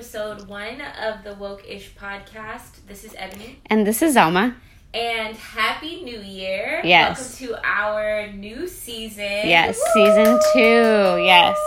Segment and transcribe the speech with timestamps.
[0.00, 2.86] episode one of the Woke Ish podcast.
[2.86, 4.56] This is Ebony, And this is Elma.
[4.92, 6.80] And Happy New Year!
[6.84, 7.40] Yes.
[7.40, 9.22] Welcome to our new season.
[9.24, 10.04] Yes, Woo!
[10.04, 11.22] season two.
[11.24, 11.58] Yes.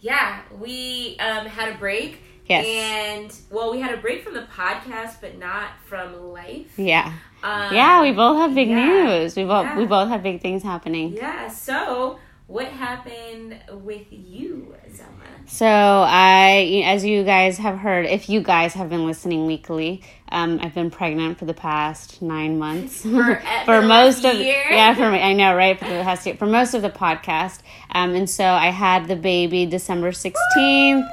[0.00, 2.22] Yeah, we um, had a break.
[2.46, 2.66] Yes.
[2.66, 6.76] And well, we had a break from the podcast, but not from life.
[6.78, 7.12] Yeah.
[7.42, 8.86] Um, Yeah, we both have big yeah.
[8.86, 9.36] news.
[9.36, 9.78] We both Yeah.
[9.78, 11.12] we both have big things happening.
[11.14, 11.48] Yeah.
[11.48, 12.18] So,
[12.50, 15.06] what happened with you, Zelma?
[15.46, 20.58] So I, as you guys have heard, if you guys have been listening weekly, um,
[20.60, 23.02] I've been pregnant for the past nine months.
[23.02, 24.64] For- for most of year?
[24.68, 25.78] yeah, for me, I know, right?
[25.78, 27.60] For the past year, for most of the podcast,
[27.92, 31.06] um, and so I had the baby December sixteenth,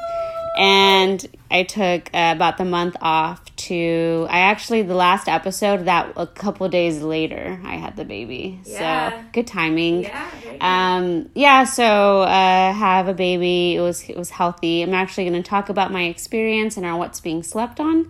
[0.57, 4.27] and I took uh, about the month off to.
[4.29, 9.11] I actually the last episode that a couple days later I had the baby, Yeah.
[9.11, 10.03] so good timing.
[10.03, 10.29] Yeah.
[10.61, 13.75] Um, yeah, so uh, have a baby.
[13.75, 14.81] It was it was healthy.
[14.81, 18.09] I'm actually going to talk about my experience and on what's being slept on,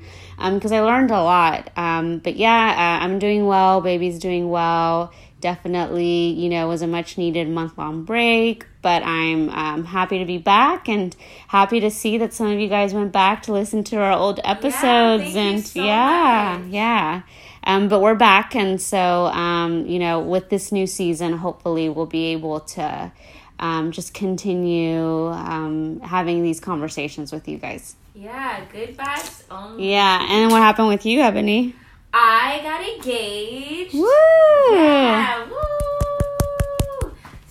[0.53, 1.69] because I learned a lot.
[1.78, 2.69] Um, but yeah,
[3.00, 3.81] uh, I'm doing well.
[3.81, 5.11] Baby's doing well.
[5.41, 8.66] Definitely, you know, was a much needed month long break.
[8.88, 11.13] But I'm um, happy to be back and
[11.49, 14.39] happy to see that some of you guys went back to listen to our old
[14.45, 16.71] episodes you and so yeah, much.
[16.71, 17.23] yeah.
[17.66, 22.05] Um, but we're back, and so um, you know, with this new season, hopefully, we'll
[22.05, 23.11] be able to
[23.59, 27.97] um, just continue um, having these conversations with you guys.
[28.16, 28.63] yeah.
[28.72, 29.91] Good vibes only.
[29.91, 31.75] Yeah, and what happened with you, Ebony?
[32.13, 33.95] I got engaged.
[33.95, 34.77] Woo!
[34.77, 36.06] Yeah, woo!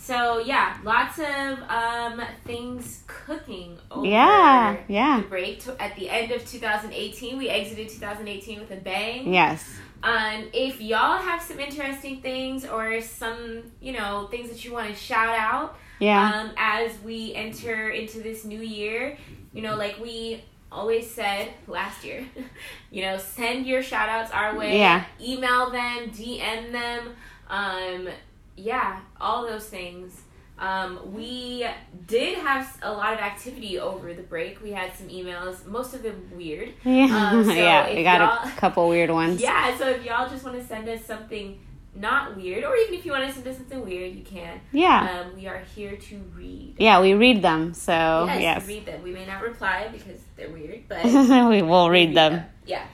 [0.06, 5.20] So yeah, lots of um things cooking over Yeah, yeah.
[5.22, 5.58] the break.
[5.64, 9.32] To, at the end of 2018, we exited 2018 with a bang.
[9.34, 9.68] Yes.
[10.04, 14.88] Um, if y'all have some interesting things or some, you know, things that you want
[14.88, 16.30] to shout out, Yeah.
[16.30, 19.18] um, as we enter into this new year,
[19.52, 22.24] you know, like we always said last year,
[22.92, 24.78] you know, send your shout outs our way.
[24.78, 25.04] Yeah.
[25.20, 27.16] Email them, DM them.
[27.48, 28.08] Um,
[28.56, 30.22] yeah, all those things.
[30.58, 31.66] Um, we
[32.06, 34.62] did have a lot of activity over the break.
[34.62, 36.72] We had some emails, most of them weird.
[36.84, 37.30] yeah.
[37.32, 37.94] um, so yeah.
[37.94, 39.40] We got a couple weird ones.
[39.40, 41.60] Yeah, so if y'all just want to send us something
[41.94, 44.60] not weird, or even if you want to send us something weird, you can.
[44.72, 45.24] Yeah.
[45.26, 46.76] Um, we are here to read.
[46.78, 48.66] Yeah, we read them, so yes, yes.
[48.66, 49.02] read them.
[49.02, 51.04] We may not reply because they're weird, but
[51.50, 52.44] we will read them.
[52.66, 52.84] Yeah.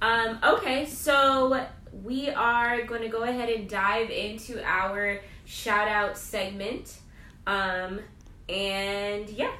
[0.00, 1.66] Um, okay, so
[2.04, 6.98] we are going to go ahead and dive into our shout out segment.
[7.46, 8.00] Um,
[8.48, 9.52] and yeah.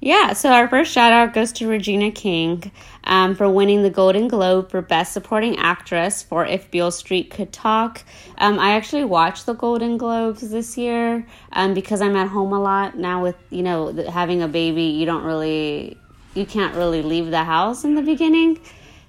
[0.00, 2.72] Yeah, so our first shout out goes to Regina King
[3.04, 7.52] um, for winning the Golden Globe for Best Supporting Actress for If Beale Street Could
[7.52, 8.02] Talk.
[8.38, 12.60] Um, I actually watched the Golden Globes this year um, because I'm at home a
[12.60, 15.96] lot now with, you know, having a baby, you don't really,
[16.34, 18.58] you can't really leave the house in the beginning.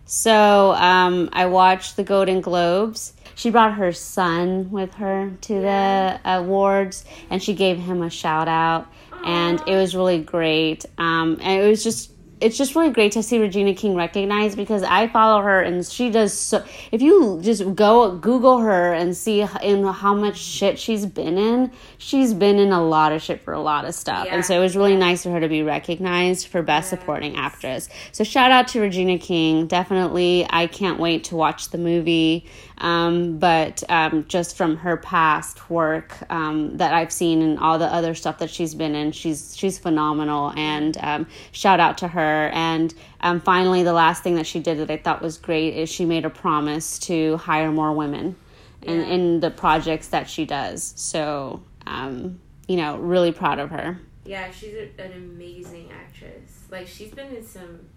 [0.06, 3.14] So um, I watched the Golden Globes.
[3.36, 8.47] She brought her son with her to the awards and she gave him a shout
[8.47, 8.88] out
[9.25, 10.86] and it was really great.
[10.97, 12.12] Um, and it was just
[12.43, 16.09] it's just really great to see Regina King recognized because I follow her and she
[16.09, 16.63] does so.
[16.91, 21.71] If you just go Google her and see in how much shit she's been in,
[21.97, 24.35] she's been in a lot of shit for a lot of stuff, Yeah.
[24.35, 27.89] and so it was really nice for her to be recognized for Best Supporting Actress.
[28.11, 29.67] So shout out to Regina King.
[29.67, 32.45] Definitely, I can't wait to watch the movie.
[32.83, 37.85] Um, but um, just from her past work um, that I've seen and all the
[37.91, 40.51] other stuff that she's been in, she's she's phenomenal.
[40.57, 42.49] And um, shout out to her.
[42.53, 45.89] And um, finally, the last thing that she did that I thought was great is
[45.89, 48.35] she made a promise to hire more women
[48.81, 49.05] in, Yeah.
[49.07, 50.93] in the projects that she does.
[50.97, 53.99] So um, you know, really proud of her.
[54.25, 56.63] Yeah, she's a, an amazing actress.
[56.72, 57.87] Like, she's been in some.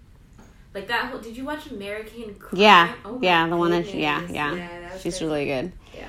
[0.76, 1.20] Like that whole.
[1.20, 2.60] Did you watch American Crime?
[2.60, 5.24] Yeah, Oh yeah, the one that she, yeah, yeah, that she's good.
[5.24, 5.72] really good.
[5.94, 6.08] Yeah.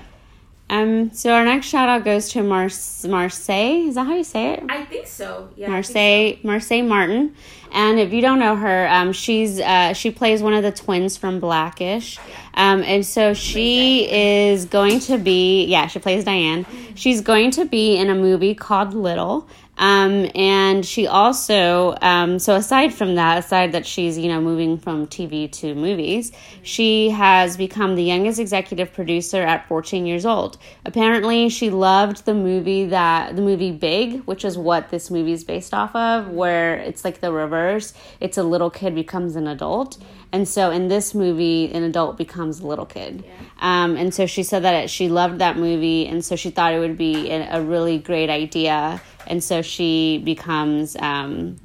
[0.70, 3.88] Um, so our next shout out goes to Mar- Marsai.
[3.88, 4.64] Is that how you say it?
[4.68, 5.50] I think so.
[5.56, 5.74] Yeah.
[5.74, 7.34] I think Marsai Marsai Martin.
[7.72, 11.16] And if you don't know her, um, she's uh, she plays one of the twins
[11.16, 12.20] from Blackish,
[12.54, 16.66] um, and so she is going to be yeah she plays Diane.
[16.96, 19.48] She's going to be in a movie called Little,
[19.78, 24.78] Um, and she also, um, so aside from that, aside that she's, you know, moving
[24.78, 26.32] from TV to movies,
[26.64, 30.58] she has become the youngest executive producer at 14 years old.
[30.86, 35.44] Apparently, she loved the movie that, the movie Big, which is what this movie is
[35.44, 37.94] based off of, where it's like the reverse.
[38.20, 39.98] It's a little kid becomes an adult.
[40.32, 43.24] And so in this movie, an adult becomes a little kid.
[43.60, 46.74] Um, and so she said that it, she loved that movie, and so she thought
[46.74, 49.02] it would be a, a really great idea.
[49.26, 51.58] And so she becomes, um,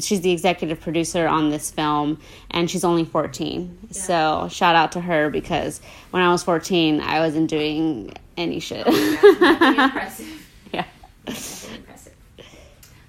[0.00, 2.20] she's the executive producer on this film,
[2.50, 3.88] and she's only 14.
[3.90, 5.80] So shout out to her because
[6.10, 8.86] when I was 14, I wasn't doing any shit.
[8.86, 10.48] Impressive.
[10.72, 10.84] yeah.
[11.26, 11.76] Impressive.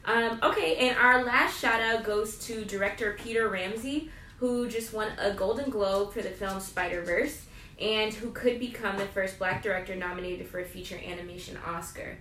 [0.08, 5.12] Um, okay, and our last shout out goes to director Peter Ramsey, who just won
[5.20, 7.46] a Golden Globe for the film Spider Verse,
[7.80, 12.18] and who could become the first black director nominated for a feature animation Oscar.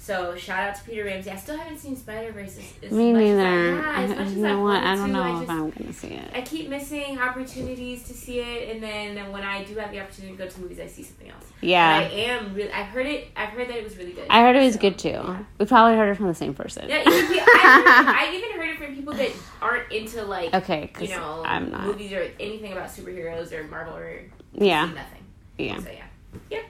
[0.00, 1.30] So shout out to Peter Ramsey.
[1.30, 2.56] I still haven't seen Spider Verse.
[2.90, 3.40] Me much neither.
[3.42, 4.82] As I, yeah, as I, much as I know what?
[4.82, 6.30] I don't know I if I'm gonna see it.
[6.32, 10.36] I keep missing opportunities to see it, and then when I do have the opportunity
[10.36, 11.44] to go to movies, I see something else.
[11.60, 12.00] Yeah.
[12.04, 12.72] But I am really.
[12.72, 13.28] I've heard it.
[13.36, 14.26] I've heard that it was really good.
[14.30, 15.08] I heard it was So, good too.
[15.10, 15.42] yeah.
[15.58, 16.88] We probably heard it from the same person.
[16.88, 20.92] Yeah, even, I, heard, I even heard it from people that aren't into like Okay,
[21.00, 21.84] you know I'm not.
[21.84, 24.22] movies or anything about superheroes or Marvel or
[24.54, 25.24] Yeah, nothing.
[25.58, 25.80] yeah.
[25.80, 26.04] So yeah,
[26.50, 26.60] yeah.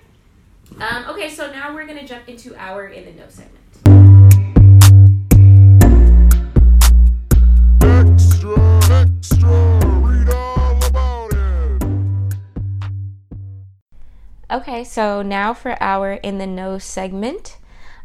[0.77, 3.65] Um, okay, so now we're gonna jump into our in the know segment.
[7.83, 8.57] Extra,
[8.93, 11.83] extra, read all about it.
[14.51, 17.57] Okay, so now for our in the know segment.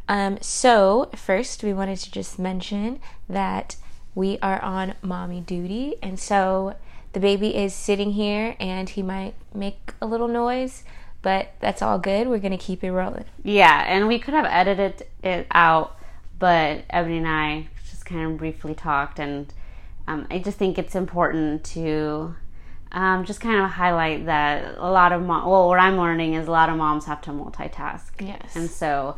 [0.07, 2.99] Um, so first, we wanted to just mention
[3.29, 3.75] that
[4.15, 6.75] we are on mommy duty, and so
[7.13, 10.83] the baby is sitting here, and he might make a little noise,
[11.23, 12.27] but that's all good.
[12.27, 13.25] We're gonna keep it rolling.
[13.43, 15.97] Yeah, and we could have edited it out,
[16.37, 19.51] but Ebony and I just kind of briefly talked, and
[20.07, 22.35] um, I just think it's important to
[22.91, 25.49] um, just kind of highlight that a lot of mom.
[25.49, 28.11] Well, what I'm learning is a lot of moms have to multitask.
[28.19, 28.55] Yes.
[28.55, 29.17] and so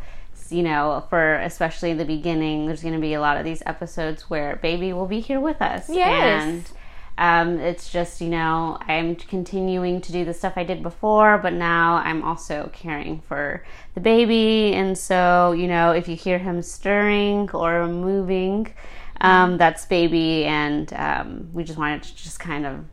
[0.49, 4.29] you know, for especially the beginning, there's going to be a lot of these episodes
[4.29, 5.89] where baby will be here with us.
[5.89, 6.43] Yes.
[6.43, 6.71] and
[7.17, 11.53] um, it's just you know i'm continuing to do the stuff i did before but
[11.53, 13.63] now i'm also caring for
[13.93, 14.73] the baby.
[14.73, 18.73] And so you know if you hear him stirring or moving
[19.21, 20.45] um, that's baby.
[20.45, 22.85] And um, we just wanted to just kind of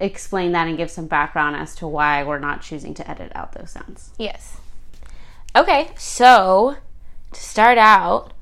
[0.00, 3.52] explain that and give some background as to why we're not choosing to edit out
[3.52, 4.10] those sounds.
[4.18, 4.58] Yes.
[5.56, 6.76] Okay, so
[7.32, 8.32] to start out,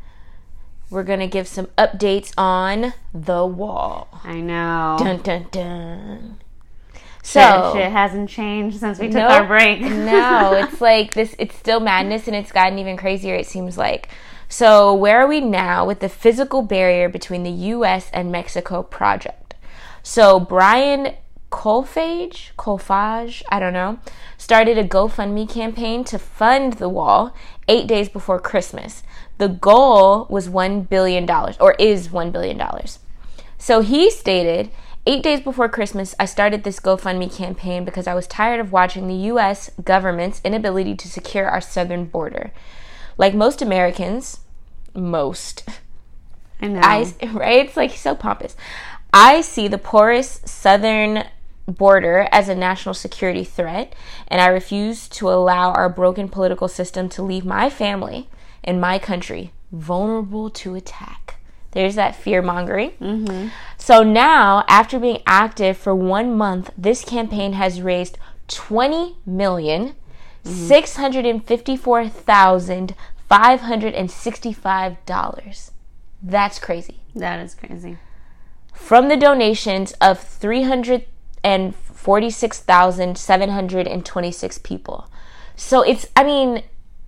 [0.92, 4.08] we're gonna give some updates on the wall.
[4.24, 6.38] i know Dun dun dun.
[7.22, 9.30] so So shit hasn't changed since we took Nope.
[9.30, 9.80] our break
[10.12, 11.34] no, it's like this.
[11.38, 13.34] It's still madness, and it's gotten even crazier.
[13.34, 14.08] It seems like.
[14.48, 18.10] So where are we now with the physical barrier between the U.S.
[18.12, 19.54] and Mexico project?
[20.02, 21.14] So Brian
[21.50, 23.98] Kolfage, Kolfage, I don't know,
[24.36, 27.34] started a GoFundMe campaign to fund the wall
[27.68, 29.02] eight days before Christmas.
[29.42, 31.28] The goal was $1 billion,
[31.58, 32.62] or is $1 billion.
[33.58, 34.70] So he stated,
[35.04, 39.08] Eight days before Christmas, I started this GoFundMe campaign because I was tired of watching
[39.08, 42.52] the US government's inability to secure our southern border.
[43.18, 44.38] Like most Americans,
[44.94, 45.68] most,
[46.60, 47.66] i know I, right?
[47.66, 48.54] It's like so pompous.
[49.12, 51.24] I see the porous southern
[51.66, 53.92] border as a national security threat,
[54.28, 58.28] and I refuse to allow our broken political system to leave my family
[58.64, 61.37] and my country vulnerable to attack.
[61.73, 62.90] There's that fear mongering.
[63.00, 63.49] Mm-hmm.
[63.78, 69.95] So now, after being active for one month, this campaign has raised twenty million
[70.45, 70.52] mm-hmm.
[70.52, 72.95] six hundred and fifty-four thousand
[73.28, 75.71] five hundred and sixty-five dollars.
[76.23, 77.00] That's crazy.
[77.14, 77.97] that is crazy
[78.75, 81.07] From the donations of three hundred
[81.42, 85.09] and forty-six thousand seven hundred and twenty-six people.
[85.57, 86.62] So it's, I mean,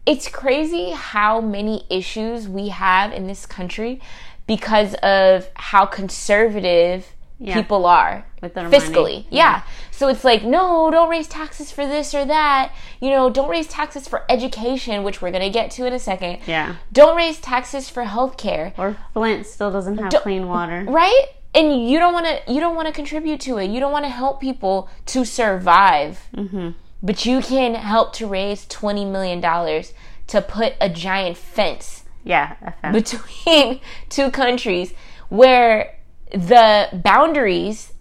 [0.06, 4.00] it's crazy how many issues we have in this country
[4.46, 7.06] because of how conservative
[7.38, 7.54] Yeah.
[7.54, 8.94] people are With their fiscally.
[8.94, 9.26] money.
[9.30, 9.62] Yeah.
[9.90, 12.72] So it's like, no, don't raise taxes for this or that.
[13.00, 15.98] You know, don't raise taxes for education, which we're going to get to in a
[15.98, 16.38] second.
[16.46, 21.26] yeah Don't raise taxes for healthcare, or flint still doesn't have Don't- clean water right?
[21.54, 23.70] And you don't want to you don't want to contribute to it.
[23.70, 26.20] You don't want to help people to survive.
[26.36, 26.70] mm-hmm.
[27.04, 29.92] But you can help to raise 20 million dollars
[30.28, 33.12] to put a giant fence yeah a fence.
[33.12, 34.94] between two countries
[35.28, 35.98] where
[36.32, 37.92] the boundaries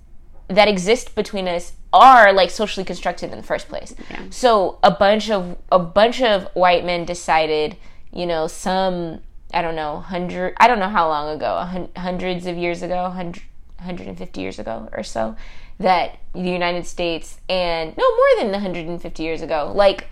[0.48, 3.94] that exist between us are like socially constructed in the first place.
[4.10, 4.24] Yeah.
[4.32, 7.78] So a bunch of a bunch of white men decided,
[8.12, 9.20] you know, some
[9.54, 13.44] I don't know, hundred, I don't know how long ago, hundreds of years ago, hundred,
[13.78, 15.36] 150 years ago or so,
[15.80, 20.08] that the United States and no more than 150 years ago, like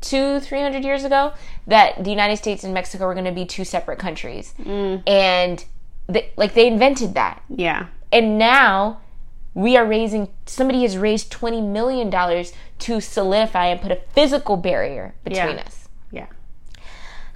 [0.00, 1.32] two, three hundred years ago,
[1.66, 5.02] that the United States and Mexico were going to be two separate countries, mm.
[5.06, 5.64] and
[6.08, 7.86] they, like they invented that, Yeah.
[8.10, 9.00] and now
[9.54, 14.56] we are raising somebody has raised 20 million dollars to solidify and put a physical
[14.56, 15.62] barrier between Yeah.
[15.66, 15.88] us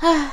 [0.01, 0.31] Yeah.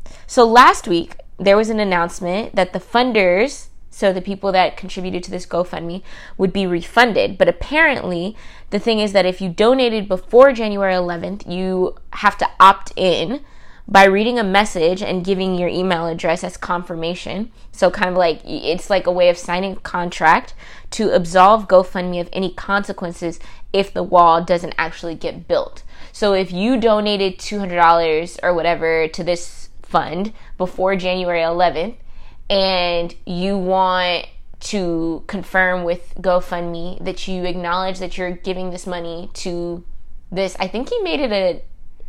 [0.26, 3.66] so last week there was an announcement that the funders
[3.96, 6.02] so the people that contributed to this gofundme
[6.36, 8.36] would be refunded but apparently
[8.68, 13.40] the thing is that if you donated before january 11th you have to opt in
[13.88, 17.52] by reading a message and giving your email address as confirmation.
[17.70, 20.54] So, kind of like it's like a way of signing a contract
[20.90, 23.38] to absolve GoFundMe of any consequences
[23.72, 25.84] if the wall doesn't actually get built.
[26.12, 31.96] So, if you donated $200 or whatever to this fund before January 11th
[32.48, 34.26] and you want
[34.58, 39.84] to confirm with GoFundMe that you acknowledge that you're giving this money to
[40.30, 41.62] this, I think he made it a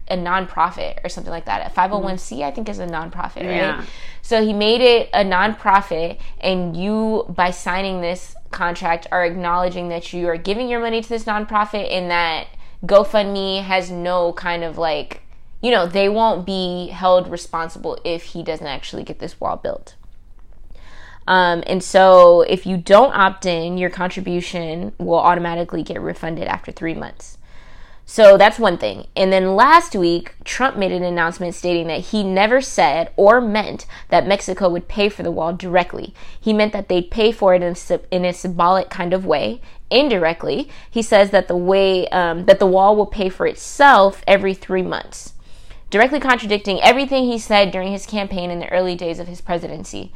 [0.09, 1.69] a nonprofit or something like that.
[1.69, 3.55] A 501c I think is a nonprofit, right?
[3.55, 3.85] Yeah.
[4.21, 10.13] So he made it a nonprofit and you by signing this contract are acknowledging that
[10.13, 12.47] you are giving your money to this nonprofit and that
[12.85, 15.23] GoFundMe has no kind of like
[15.59, 19.95] you know, they won't be held responsible if he doesn't actually get this wall built.
[21.27, 26.71] Um, and so if you don't opt in, your contribution will automatically get refunded after
[26.71, 27.37] three months.
[28.09, 29.07] So that's one thing.
[29.17, 33.85] And then last week, Trump made an announcement stating that he never said or meant
[34.07, 36.15] that Mexico would pay for the wall directly.
[36.39, 39.59] He meant that they'd pay for it in, a in a symbolic kind of way.
[39.89, 44.53] Indirectly, he says that the way um, that the wall will pay for itself every
[44.53, 45.33] three months,
[45.89, 50.13] directly contradicting everything he said during his campaign in the early days of his presidency.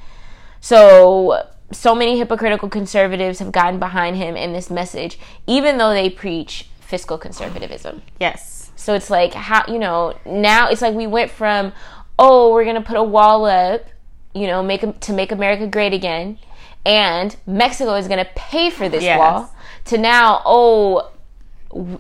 [0.62, 6.10] So, so many hypocritical conservatives have gotten behind him in this message, even though they
[6.10, 8.02] preach fiscal conservatism.
[8.20, 8.72] Yes.
[8.76, 11.72] So it's like how you know now it's like we went from
[12.18, 13.86] oh we're gonna put a wall up,
[14.34, 16.38] you know, make to make America great again,
[16.86, 19.18] and Mexico is gonna pay for this Yes.
[19.20, 19.54] wall
[19.86, 21.10] to now oh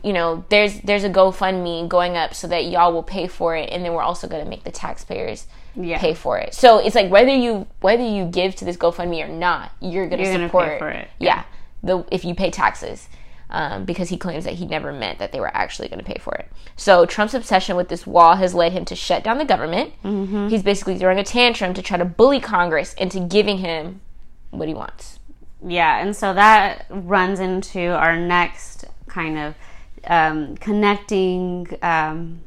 [0.03, 3.69] you know there's there's a GoFundMe going up so that y'all will pay for it,
[3.71, 5.99] and then we're also gonna make the taxpayers Yeah.
[5.99, 6.53] pay for it.
[6.53, 10.23] So it's like whether you whether you give to this GoFundMe or not, you're gonna
[10.23, 11.09] You're gonna pay support for it.
[11.19, 11.43] Yeah,
[11.83, 13.07] the if you pay taxes.
[13.53, 16.17] Um, because he claims that he never meant that they were actually going to pay
[16.21, 16.49] for it.
[16.77, 19.91] So Trump's obsession with this wall has led him to shut down the government.
[20.05, 20.47] Mm-hmm.
[20.47, 23.99] He's basically throwing a tantrum to try to bully Congress into giving him
[24.51, 25.19] what he wants.
[25.67, 29.55] Yeah, and so that runs into our next kind of
[30.05, 32.41] um, connecting um,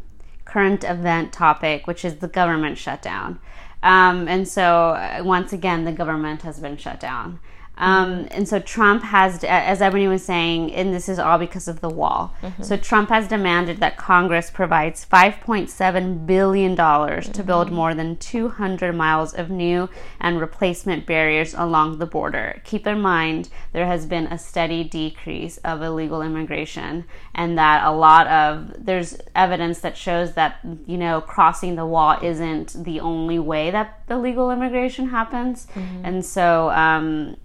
[0.54, 3.40] current event topic, which is the government shutdown.
[3.82, 7.40] Um, and so, uh, once again, the government has been shut down.
[7.76, 11.80] Um, and so Trump has, as Ebony was saying, and this is all because of
[11.80, 12.32] the wall.
[12.62, 18.94] So Trump has demanded that Congress provides 5.7 billion dollars to build more than 200
[18.94, 19.88] miles of new
[20.20, 22.60] and replacement barriers along the border.
[22.64, 27.04] Keep in mind there has been a steady decrease of illegal immigration,
[27.34, 32.18] and that a lot of there's evidence that shows that you know crossing the wall
[32.22, 35.66] isn't the only way that illegal immigration happens,
[36.04, 36.70] and so.
[36.70, 37.36] Um,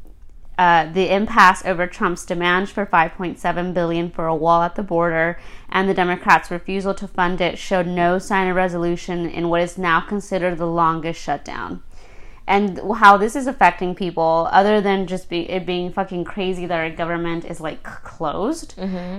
[0.60, 5.40] uh, the impasse over Trump's demands for 5.7 billion for a wall at the border
[5.70, 9.78] and the Democrats' refusal to fund it showed no sign of resolution in what is
[9.78, 11.82] now considered the longest shutdown.
[12.46, 16.78] And how this is affecting people, other than just be, it being fucking crazy that
[16.78, 18.74] our government is like closed,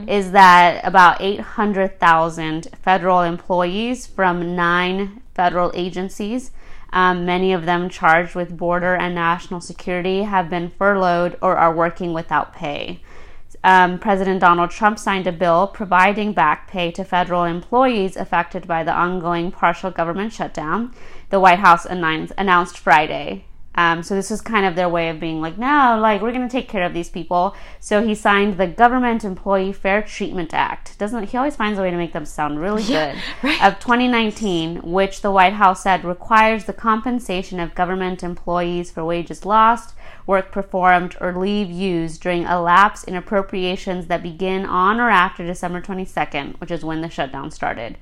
[0.07, 6.51] is that about 800,000 federal employees from nine federal agencies
[6.93, 11.75] um, many of them charged with border and national security have been furloughed or are
[11.75, 13.01] working without pay.
[13.63, 18.85] Um, President Donald Trump signed a bill providing back pay to federal employees affected by
[18.85, 20.95] the ongoing partial government shutdown.
[21.29, 23.45] The White House announced, Friday.
[23.77, 26.47] Um, so this is kind of their way of being like, no, like we're going
[26.47, 27.55] to take care of these people.
[27.79, 30.99] So he signed the Government Employee Fair Treatment Act.
[30.99, 33.17] Doesn't he always finds a way to make them sound really good?
[33.63, 39.45] Of 2019, which the White House said requires the compensation of government employees for wages
[39.45, 39.95] lost,
[40.27, 45.47] work performed, or leave used during a lapse in appropriations that begin on or after
[45.47, 47.99] December 22nd, which is when the shutdown started,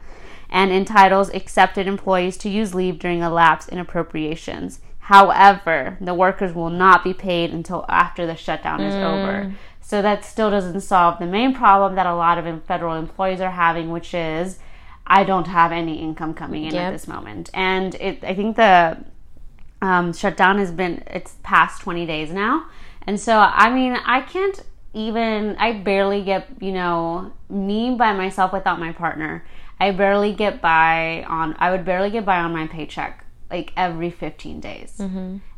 [0.49, 4.81] and entitles accepted employees to use leave during a lapse in appropriations.
[5.09, 9.55] However, the workers will not be paid until after the shutdown is over.
[9.81, 13.53] So that still doesn't solve the main problem that a lot of federal employees are
[13.53, 14.59] having, which is
[15.07, 16.83] I don't have any income coming in Yep.
[16.83, 17.49] at this moment.
[17.55, 18.99] And it, I think the
[19.81, 22.67] um, shutdown has been it's past 20 days now
[23.07, 28.53] and so i mean i can't even i barely get you know me by myself
[28.53, 29.45] without my partner
[29.79, 34.11] i barely get by on i would barely get by on my paycheck like every
[34.11, 35.01] 15 days.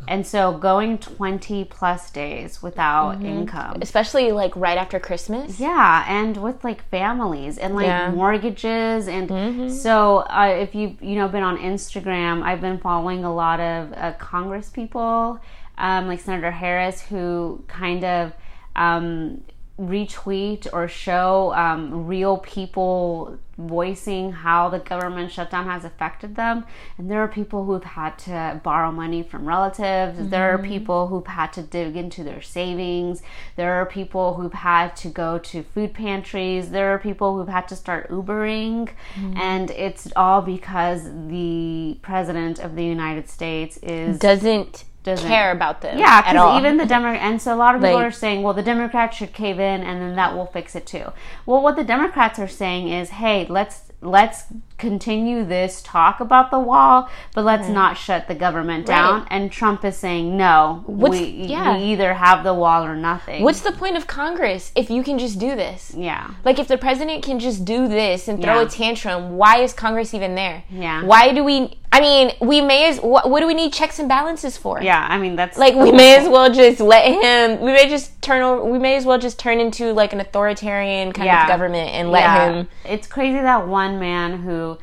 [0.08, 3.78] And so going 20 plus days without income.
[3.82, 5.60] Especially like right after Christmas.
[5.60, 8.10] yeah, and with like families and like Yeah.
[8.10, 13.34] mortgages, and so uh, if you you know been on Instagram, I've been following a
[13.34, 15.38] lot of uh, Congress people,
[15.78, 18.32] um, like Senator Harris, who kind of
[18.76, 19.42] um,
[19.80, 26.64] retweet or show um, real people voicing how the government shutdown has affected them.
[26.98, 30.28] And there are people who've had to borrow money from relatives.
[30.30, 33.22] There are people who've had to dig into their savings.
[33.56, 36.70] There are people who've had to go to food pantries.
[36.70, 38.90] There are people who've had to start Ubering.
[39.36, 45.80] And it's all because the president of the United States is Doesn't, Doesn't- care about
[45.80, 45.98] them.
[45.98, 48.52] yeah, because even the Democrat, and so a lot of people Like- are saying, well,
[48.54, 51.12] the Democrats should cave in, and then that will fix it too.
[51.46, 54.44] Well, what the Democrats are saying is, hey, let's let's
[54.78, 59.20] continue this talk about the wall, but let's not shut the government down.
[59.20, 59.28] Right.
[59.30, 61.76] And Trump is saying, no, What's- we, yeah.
[61.76, 63.42] we either have the wall or nothing.
[63.42, 65.92] What's the point of Congress if you can just do this?
[65.94, 68.66] yeah, Like if the president can just do this and throw Yeah.
[68.66, 70.62] a tantrum, why is Congress even there?
[70.70, 71.02] Yeah.
[71.04, 71.76] Why do we?
[71.92, 74.80] I mean, we may as what, what do we need checks and balances for?
[74.80, 75.06] yeah.
[75.10, 77.60] I mean, that's Like we may as well just let him.
[77.60, 78.64] We may just turn over.
[78.64, 81.42] We may as well just turn into like an authoritarian kind Yeah.
[81.42, 82.52] of government and let Yeah.
[82.52, 82.68] him.
[82.84, 84.78] It's crazy that one man who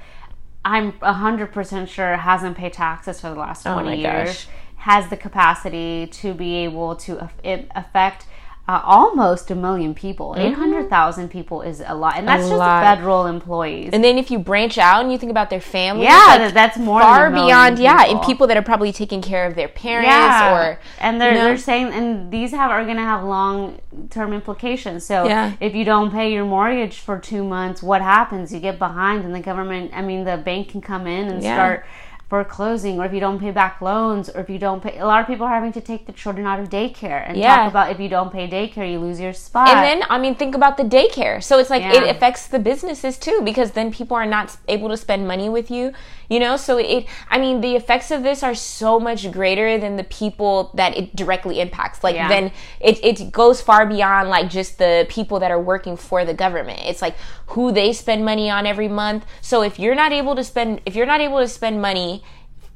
[0.65, 4.47] I'm 100% sure hasn't paid taxes for the last 20 Oh my years gosh.
[4.77, 8.25] has the capacity to be able to aff- affect
[8.69, 10.35] uh, almost a million people.
[10.37, 12.15] 800,000 people is a lot.
[12.17, 12.59] And that's just Mm-hmm.
[12.59, 12.83] lot.
[12.83, 13.91] federal employees.
[13.93, 16.77] And then if you branch out and you think about their families, yeah, like, that's
[16.77, 18.25] more far a beyond yeah, and people.
[18.25, 21.43] people that are probably taking care of their parents yeah, or and they're you know?
[21.45, 25.05] they're saying and these have are going to have long term implications.
[25.05, 25.53] So Yeah.
[25.61, 28.53] if you don't pay your mortgage for two months, what happens?
[28.53, 31.55] You get behind, and the government, I mean, the bank can come in and Yeah.
[31.55, 31.85] start
[32.29, 34.97] foreclosing, or if you don't pay back loans, or if you don't pay.
[34.97, 37.55] A lot of people are having to take the children out of daycare and Yeah.
[37.55, 39.69] talk about if you don't pay daycare, you lose your spot.
[39.69, 41.41] And then, I mean, think about the daycare.
[41.41, 42.03] So it's like Yeah.
[42.03, 45.71] it affects the businesses too, because then people are not able to spend money with
[45.71, 45.93] you,
[46.29, 46.57] you know?
[46.57, 50.71] So it, I mean, the effects of this are so much greater than the people
[50.75, 52.03] that it directly impacts.
[52.03, 52.27] Like, Yeah.
[52.27, 56.33] then it, it goes far beyond like just the people that are working for the
[56.33, 56.81] government.
[56.85, 57.15] It's like
[57.47, 59.25] who they spend money on every month.
[59.41, 62.23] So if you're not able to spend, if you're not able to spend money,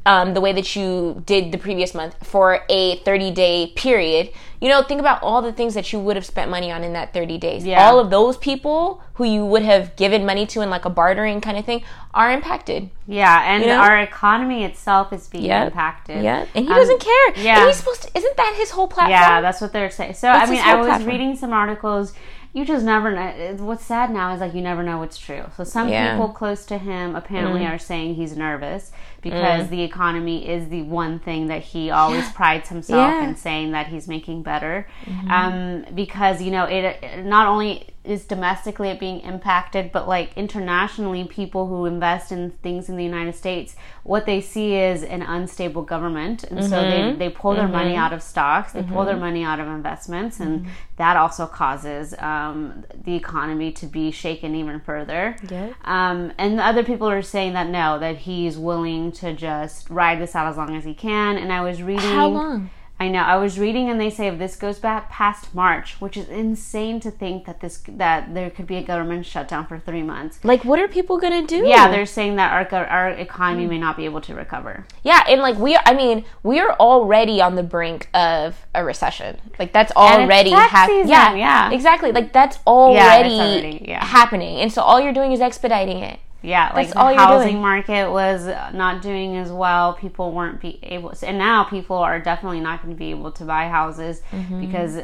[0.05, 4.67] um, the way that you did the previous month for a 30 day period, you
[4.69, 7.13] know, think about all the things that you would have spent money on in that
[7.13, 7.65] 30 days.
[7.65, 7.83] Yeah.
[7.83, 11.39] All of those people who you would have given money to in like a bartering
[11.41, 11.83] kind of thing
[12.13, 12.89] are impacted.
[13.07, 13.77] yeah, and You know?
[13.79, 15.67] our economy itself is being Yep.
[15.67, 16.23] impacted.
[16.23, 16.45] Yeah.
[16.55, 17.33] And he Um, doesn't care.
[17.37, 17.57] yeah.
[17.59, 19.11] And he's supposed to, isn't that his whole platform?
[19.11, 20.15] Yeah, that's what they're saying.
[20.15, 21.09] So That's I mean, I was platform.
[21.09, 22.13] reading some articles.
[22.53, 23.55] You just never know.
[23.63, 25.45] What's sad now is like you never know what's true.
[25.55, 26.09] So some Yeah.
[26.09, 26.11] Mm.
[26.17, 31.19] people close to him apparently are saying he's nervous because the economy is the one
[31.19, 33.19] thing that he always prides himself Yeah.
[33.21, 33.29] Mm-hmm.
[33.29, 34.85] in saying that he's making better.
[35.29, 40.35] Um, because you know it, it not only is domestically it being impacted, but like
[40.35, 45.21] internationally, people who invest in things in the United States, what they see is an
[45.21, 47.19] unstable government, and so Mm-hmm.
[47.19, 50.39] they they pull their money out of stocks, they pull their money out of investments,
[50.39, 50.69] and Mm-hmm.
[50.97, 55.35] that also causes um, the economy to be shaken even further.
[55.49, 55.73] Yep.
[55.83, 60.35] Um, and other people are saying that no, that he's willing to just ride this
[60.35, 61.37] out as long as he can.
[61.37, 62.69] And I was reading How long?
[63.01, 63.21] I know.
[63.21, 66.99] I was reading, and they say if this goes back past March, which is insane
[66.99, 70.37] to think that this that there could be a government shutdown for three months.
[70.43, 71.65] Like, what are people gonna do?
[71.65, 74.85] Yeah, they're saying that our our economy may not be able to recover.
[75.01, 79.41] Yeah, and like we, I mean, we are already on the brink of a recession.
[79.57, 81.09] Like that's already happening.
[81.09, 81.71] Yeah, yeah.
[81.71, 82.11] exactly.
[82.11, 84.05] Like that's already, already, yeah.
[84.05, 86.19] happening, and so all you're doing is expediting it.
[86.43, 89.93] Yeah, like That's the housing market was not doing as well.
[89.93, 93.43] People weren't be able, and now people are definitely not going to be able to
[93.45, 94.61] buy houses Mm-hmm.
[94.61, 94.99] because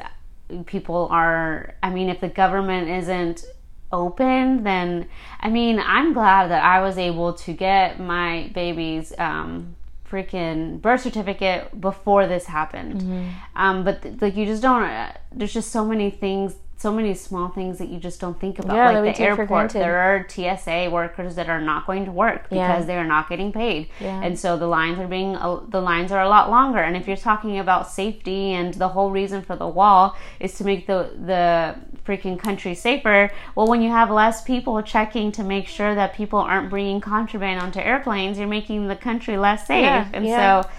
[0.66, 1.76] people are.
[1.84, 3.46] I mean, if the government isn't
[3.92, 5.08] open, then
[5.40, 9.76] I mean, I'm glad that I was able to get my baby's um,
[10.10, 13.02] freaking birth certificate before this happened.
[13.02, 13.30] Mm-hmm.
[13.56, 14.84] Um, but th- like, you just don't.
[14.84, 16.56] Uh, there's just so many things.
[16.80, 19.72] So many small things that you just don't think about, Yeah, like the airport.
[19.72, 22.68] There are TSA workers that are not going to work Yeah.
[22.68, 24.22] because they are not getting paid, Yeah.
[24.24, 26.78] and so the lines are being uh, the lines are a lot longer.
[26.80, 30.64] And if you're talking about safety and the whole reason for the wall is to
[30.64, 33.32] make the the freaking country safer.
[33.56, 37.60] Well, when you have less people checking to make sure that people aren't bringing contraband
[37.60, 39.82] onto airplanes, you're making the country less safe.
[39.84, 40.62] Yeah, and yeah.
[40.62, 40.70] so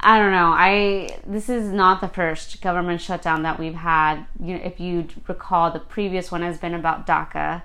[0.00, 0.52] I don't know.
[0.52, 4.26] I this is not the first government shutdown that we've had.
[4.38, 7.62] You know, if you recall, the previous one has been about DACA,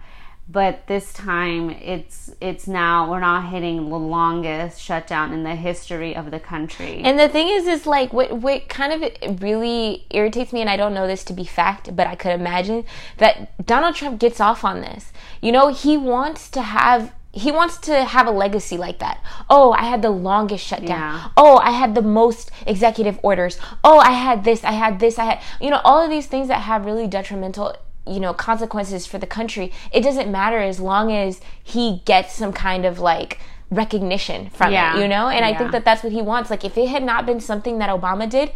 [0.47, 6.15] but this time it's it's now we're not hitting the longest shutdown in the history
[6.15, 7.01] of the country.
[7.03, 10.77] And the thing is, is like what what kind of really irritates me, and I
[10.77, 12.85] don't know this to be fact, but I could imagine
[13.17, 15.11] that Donald Trump gets off on this.
[15.41, 19.23] You know, he wants to have he wants to have a legacy like that.
[19.49, 20.87] Oh, I had the longest shutdown.
[20.87, 21.27] Yeah.
[21.37, 23.59] Oh, I had the most executive orders.
[23.83, 24.63] Oh, I had this.
[24.63, 25.19] I had this.
[25.19, 27.75] I had you know all of these things that have really detrimental
[28.07, 29.71] you know consequences for the country.
[29.91, 33.39] It doesn't matter as long as he gets some kind of like
[33.69, 34.97] recognition from Yeah.
[34.97, 35.29] it, you know.
[35.29, 36.49] And I think that that's what he wants.
[36.49, 38.51] Like if it had not been something that Obama did,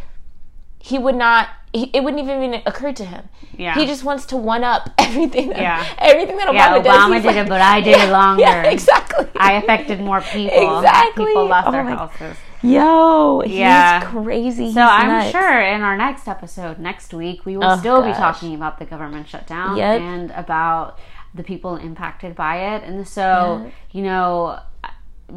[0.80, 1.48] he would not.
[1.74, 3.28] He, it wouldn't even occur to him.
[3.58, 3.74] Yeah.
[3.74, 5.48] He just wants to one up everything.
[5.50, 5.86] That, Yeah.
[5.98, 6.86] Everything that Obama Yeah, does.
[6.86, 8.42] Obama did like- it, but I did it longer.
[8.42, 9.26] Yeah, exactly.
[9.36, 10.78] I affected more people.
[10.78, 11.26] Exactly.
[11.26, 12.36] People lost Oh their houses.
[12.62, 14.00] Yo, he's Yeah.
[14.04, 14.72] crazy.
[14.72, 15.30] So I'm nuts.
[15.32, 18.86] sure in our next episode next week we will Oh, still be talking about the
[18.86, 20.00] government shutdown Yep.
[20.00, 20.98] and about
[21.34, 22.84] the people impacted by it.
[22.84, 24.60] And so, you know,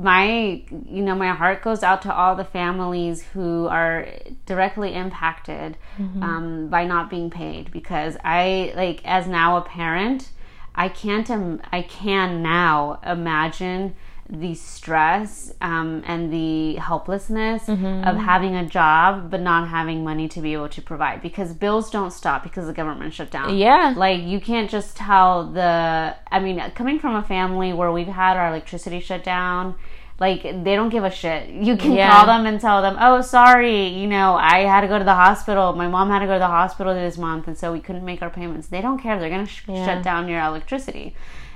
[0.01, 4.07] my you know my heart goes out to all the families who are
[4.45, 6.21] directly impacted Mm-hmm.
[6.23, 10.29] um, by not being paid because I like as now a parent
[10.75, 13.95] I can't Im- I can now imagine
[14.29, 18.07] the stress um, and the helplessness Mm-hmm.
[18.07, 21.89] of having a job but not having money to be able to provide because bills
[21.89, 23.57] don't stop because the government shut down.
[23.57, 23.93] Yeah.
[23.95, 28.35] Like you can't just tell the I mean coming from a family where we've had
[28.37, 29.75] our electricity shut down
[30.19, 31.49] like they don't give a shit.
[31.49, 32.09] You can Yeah.
[32.09, 35.13] call them and tell them, "Oh, sorry, you know, I had to go to the
[35.13, 35.73] hospital.
[35.73, 38.21] My mom had to go to the hospital this month and so we couldn't make
[38.23, 39.19] our payments." They don't care.
[39.19, 39.85] They're going to sh- Yeah.
[39.85, 41.15] shut down your electricity.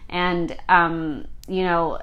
[0.09, 1.99] And um, you know,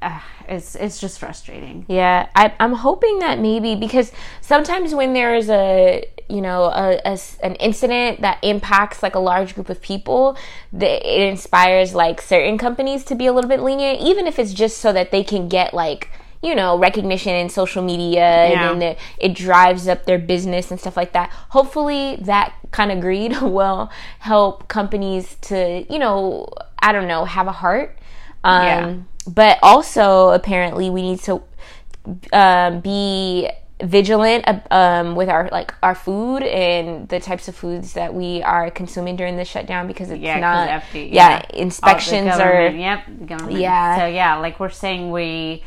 [0.00, 1.84] uh, it's it's just frustrating.
[1.88, 7.00] Yeah, I, I'm hoping that maybe because sometimes when there is a you know a,
[7.04, 10.36] a an incident that impacts like a large group of people,
[10.72, 14.54] that it inspires like certain companies to be a little bit lenient, even if it's
[14.54, 16.08] just so that they can get like
[16.42, 18.70] you know recognition in social media Yeah.
[18.70, 21.30] and then it, it drives up their business and stuff like that.
[21.50, 26.46] Hopefully, that kind of greed will help companies to you know
[26.78, 27.98] I don't know have a heart.
[28.44, 28.94] Um, Yeah.
[29.28, 31.42] But also, apparently, we need to
[32.32, 33.48] um, be
[33.82, 38.70] vigilant um, with our like our food and the types of foods that we are
[38.70, 43.60] consuming during the shutdown because it's Yeah, not yeah, the inspections are yep, government.
[43.60, 43.98] Yeah.
[43.98, 45.62] So yeah, like we're saying, we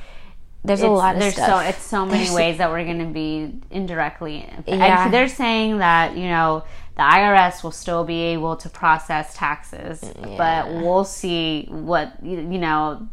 [0.64, 1.64] there's a lot of there's stuff.
[1.64, 4.46] so it's so many There's- ways that we're going to be indirectly.
[4.68, 5.06] Yeah.
[5.06, 6.64] And they're saying that you know
[6.96, 10.02] the IRS will still be able to process taxes,
[10.38, 13.08] but we'll see what you know.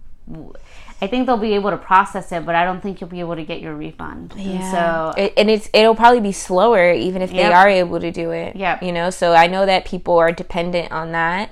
[1.00, 3.36] I think they'll be able to process it, but I don't think you'll be able
[3.36, 4.34] to get your refund.
[4.36, 8.10] And so It- and it's it'll probably be slower even if they are able to
[8.10, 8.56] do it.
[8.56, 8.82] Yep.
[8.82, 11.50] You know, so I know that people are dependent on that.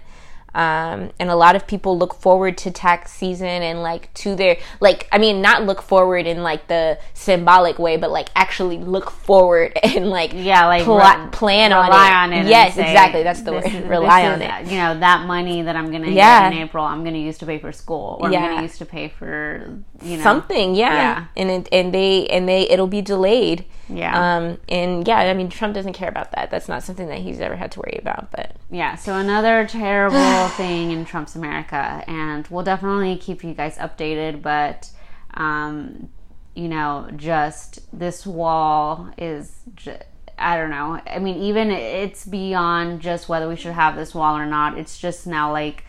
[0.56, 4.56] Um, and a lot of people look forward to tax season and like to their
[4.80, 9.10] like I mean not look forward in like the symbolic way but like actually look
[9.10, 12.14] forward and like yeah, like pla- re- plan on rely it.
[12.14, 12.46] on it.
[12.48, 13.22] Yes, say, exactly.
[13.22, 13.66] That's the word.
[13.66, 14.72] is- Rely on is, it.
[14.72, 16.48] You know that money that I'm going to Yeah.
[16.48, 18.62] get in April, I'm going to use to pay for school, or I'm going to
[18.62, 19.60] use to pay for
[20.00, 20.94] you know Something, yeah.
[20.94, 21.24] Yeah.
[21.36, 23.66] And it, and they and they it'll be delayed.
[23.88, 24.36] Yeah.
[24.36, 26.50] Um and yeah, I mean Trump doesn't care about that.
[26.50, 30.48] That's not something that he's ever had to worry about, but Yeah, so another terrible
[30.56, 34.42] thing in Trump's America, and we'll definitely keep you guys updated.
[34.42, 34.90] But,
[35.34, 36.08] um,
[36.54, 40.02] you know, just this wall is, j-
[40.38, 41.00] I don't know.
[41.06, 44.76] I mean, even it's beyond just whether we should have this wall or not.
[44.78, 45.84] It's just now like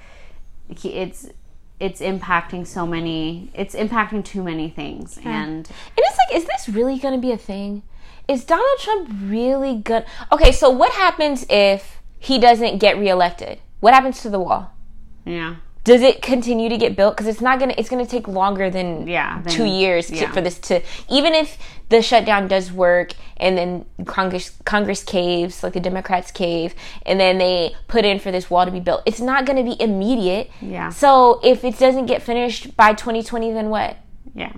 [0.70, 1.30] it's
[1.80, 3.52] it's impacting so many.
[3.54, 7.32] It's impacting too many things, and And it's like, is this really going to be
[7.32, 7.84] a thing?
[8.28, 10.06] Is Donald Trump really good?
[10.32, 13.60] Okay, so what happens if he doesn't get reelected?
[13.80, 14.72] What happens to the wall?
[15.26, 15.58] yeah,
[15.88, 17.16] Does it continue to get built?
[17.16, 17.74] Because it's not gonna.
[17.78, 20.32] It's gonna take longer than Yeah, two years to, yeah.
[20.34, 20.82] for this to.
[21.10, 26.76] Even if the shutdown does work, and then Congress Congress caves, like the Democrats cave,
[27.06, 29.82] and then they put in for this wall to be built, it's not gonna be
[29.82, 30.52] immediate.
[30.62, 30.90] Yeah.
[30.90, 33.96] So if it doesn't get finished by 2020, then what?
[34.36, 34.54] yeah,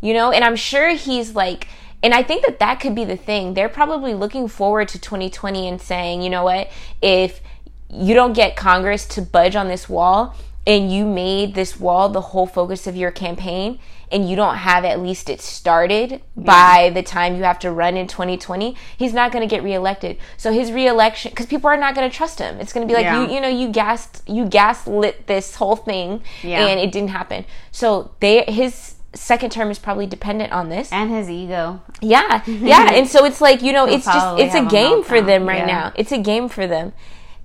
[0.00, 1.68] you know and i'm sure he's like
[2.02, 5.68] and i think that that could be the thing they're probably looking forward to 2020
[5.68, 6.68] and saying you know what
[7.00, 7.40] if
[7.88, 10.34] you don't get congress to budge on this wall
[10.66, 13.78] and you made this wall the whole focus of your campaign
[14.10, 17.96] and you don't have at least it started by the time you have to run
[17.96, 21.94] in 2020 he's not going to get reelected so his reelection because people are not
[21.94, 23.26] going to trust him it's going to be like Yeah.
[23.26, 26.66] you you know you gassed you gaslit this whole thing Yeah.
[26.66, 31.10] and it didn't happen so they his second term is probably dependent on this and
[31.10, 31.80] his ego.
[32.00, 35.20] yeah, yeah, and so it's like you know, He'll it's just it's a game for
[35.22, 35.66] them right yeah.
[35.66, 35.92] now.
[35.94, 36.92] It's a game for them.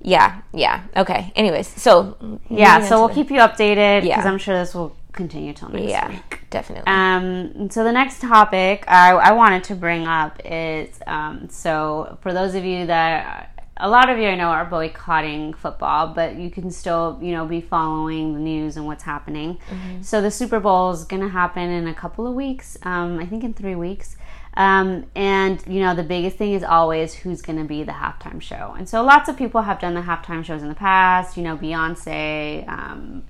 [0.01, 0.83] Yeah, yeah.
[0.95, 1.31] Okay.
[1.35, 4.31] Anyways, so Yeah, so we'll keep you updated because Yeah.
[4.31, 6.41] I'm sure this will continue till next yeah, week.
[6.49, 6.85] definitely.
[6.87, 12.31] Um, so the next topic I, I wanted to bring up is um, so for
[12.33, 16.49] those of you that a lot of you I know are boycotting football, but you
[16.49, 19.57] can still you know be following the news and what's happening.
[20.01, 22.77] So the Super Bowl is going to happen in a couple of weeks.
[22.83, 24.15] Um, I think in three weeks.
[24.55, 28.41] Um, and you know the biggest thing is always who's going to be the halftime
[28.41, 28.75] show.
[28.77, 31.37] And so lots of people have done the halftime shows in the past.
[31.37, 32.67] You know Beyonce.
[32.67, 33.23] Um,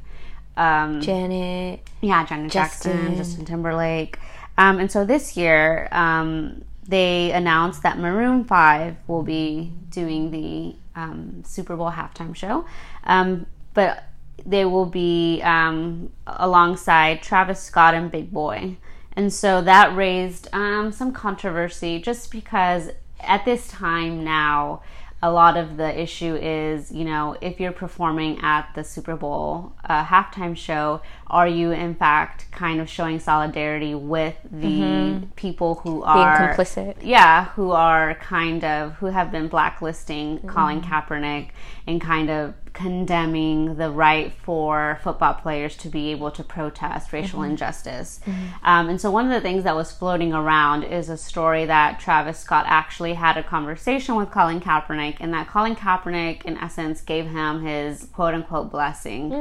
[0.58, 1.88] um, Janet.
[2.02, 2.92] yeah, Janet Justin.
[2.92, 4.20] Jackson, Justin Timberlake.
[4.58, 10.76] Um, and so this year, um, they announced that Maroon 5 will be doing the
[11.00, 12.66] um, Super Bowl halftime show.
[13.06, 14.04] Um, but
[14.46, 18.76] they will be um, alongside Travis Scott and Big Boi.
[19.20, 24.82] And so that raised um, some controversy just because at this time now,
[25.22, 29.74] a lot of the issue is, you know, if you're performing at the Super Bowl
[29.84, 36.02] uh, halftime show, are you in fact kind of showing solidarity with the people who
[36.04, 36.96] are Being complicit.
[37.02, 41.50] yeah, who are kind of who have been blacklisting Colin Kaepernick
[41.86, 47.44] and kind of condemning the right for football players to be able to protest racial
[47.44, 48.22] injustice.
[48.64, 52.00] Um, and so one of the things that was floating around is a story that
[52.00, 57.02] Travis Scott actually had a conversation with Colin Kaepernick, and that Colin Kaepernick, in essence,
[57.02, 59.34] gave him his quote unquote blessing.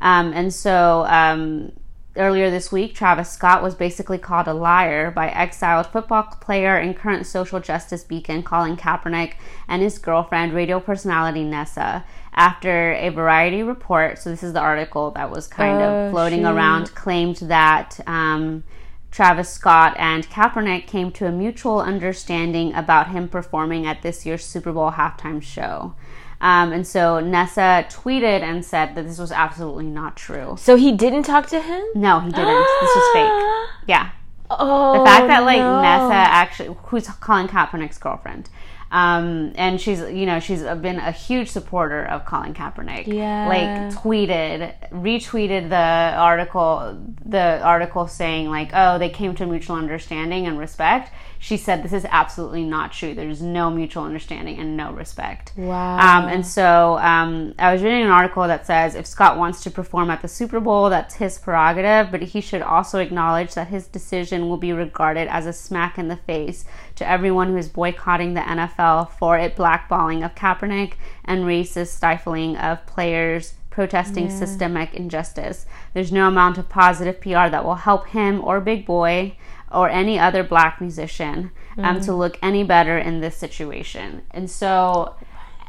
[0.00, 1.72] Um, and so um,
[2.16, 6.96] earlier this week, Travis Scott was basically called a liar by exiled football player and
[6.96, 9.34] current social justice beacon Colin Kaepernick
[9.68, 14.18] and his girlfriend, radio personality Nessa, after a Variety report.
[14.18, 16.48] So, this is the article that was kind Oh, of floating shoot.
[16.50, 17.98] around, claimed that.
[18.06, 18.64] Um,
[19.10, 24.44] Travis Scott and Kaepernick came to a mutual understanding about him performing at this year's
[24.44, 25.94] Super Bowl halftime show.
[26.40, 30.54] Um, and so Nessa tweeted and said that this was absolutely not true.
[30.60, 31.82] So he didn't talk to him.
[31.96, 32.46] No, he didn't.
[32.46, 33.68] this was fake.
[33.88, 34.10] Yeah.
[34.48, 35.82] Oh, The fact that like no.
[35.82, 38.48] Nessa actually, who's Colin Kaepernick's girlfriend,
[38.90, 43.06] um, and she's you know she's been a huge supporter of Colin Kaepernick.
[43.06, 43.46] Yeah.
[43.46, 50.46] Like tweeted, retweeted the article, the article saying like, oh, they came to mutual understanding
[50.46, 51.12] and respect.
[51.42, 53.14] She said this is absolutely not true.
[53.14, 55.54] There's no mutual understanding and no respect.
[55.56, 55.98] Wow.
[55.98, 59.70] Um, and so um, I was reading an article that says if Scott wants to
[59.70, 63.86] perform at the Super Bowl, that's his prerogative, but he should also acknowledge that his
[63.86, 68.34] decision will be regarded as a smack in the face to everyone who is boycotting
[68.34, 70.92] the NFL for it blackballing of Kaepernick
[71.24, 75.64] and racist stifling of players protesting systemic injustice.
[75.94, 79.36] There's no amount of positive PR that will help him or Big Boi
[79.70, 84.22] or any other black musician um, to look any better in this situation.
[84.30, 85.14] And so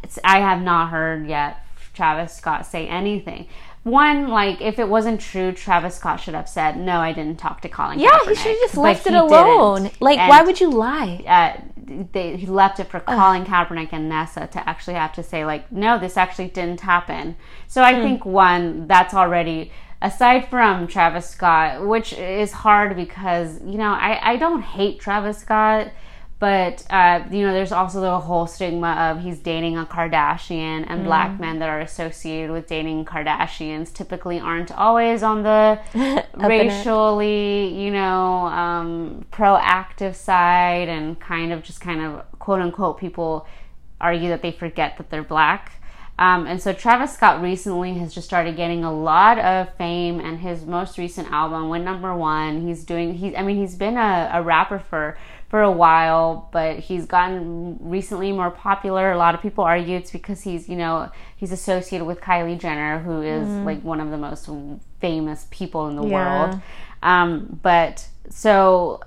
[0.04, 3.48] it's, I have not heard yet Travis Scott say anything.
[3.84, 7.62] One, like, if it wasn't true, Travis Scott should have said, No, I didn't talk
[7.62, 9.84] to Colin yeah, he should have just left it alone.
[9.84, 10.02] didn't.
[10.02, 11.24] Like, And, why would you lie?
[11.28, 11.62] uh,
[12.12, 15.72] they, he left it for Colin Kaepernick and Nessa to actually have to say, like,
[15.72, 17.36] no, this actually didn't happen.
[17.68, 23.78] So I think, one, that's already, aside from Travis Scott, which is hard because, you
[23.78, 25.92] know, I, I don't hate Travis Scott.
[26.42, 31.04] But uh, you know, there's also the whole stigma of he's dating a Kardashian, and
[31.04, 35.80] black men that are associated with dating Kardashians typically aren't always on the
[36.34, 43.46] racially, you know, um, proactive side, and kind of just kind of quote unquote people
[44.00, 45.74] argue that they forget that they're black.
[46.22, 50.38] Um, and so Travis Scott recently has just started getting a lot of fame, and
[50.40, 52.62] his most recent album went number one.
[52.62, 55.18] He's doing he's I mean he's been a, a rapper for
[55.50, 59.12] for a while, but he's gotten recently more popular.
[59.12, 63.00] A lot of people argue it's because he's you know he's associated with Kylie Jenner,
[63.00, 64.48] who is like one of the most
[65.00, 66.14] famous people in the Yeah.
[66.14, 66.62] world.
[67.02, 69.02] Um, but so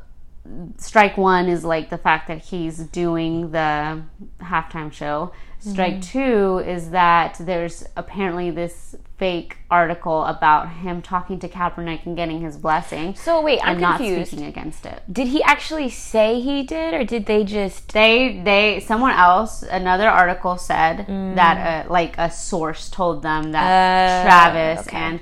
[0.79, 4.03] strike one is like the fact that he's doing the
[4.43, 5.31] halftime show.
[5.73, 12.17] Strike two is that there's apparently this fake article about him talking to Kaepernick and
[12.17, 13.15] getting his blessing.
[13.15, 14.29] So wait, I'm not confused.
[14.33, 15.03] speaking against it.
[15.13, 17.93] Did he actually say he did, or did they just?
[17.93, 21.35] They they someone else another article said Mm.
[21.37, 24.97] that uh, like a source told them that Uh, Travis okay.
[24.97, 25.21] and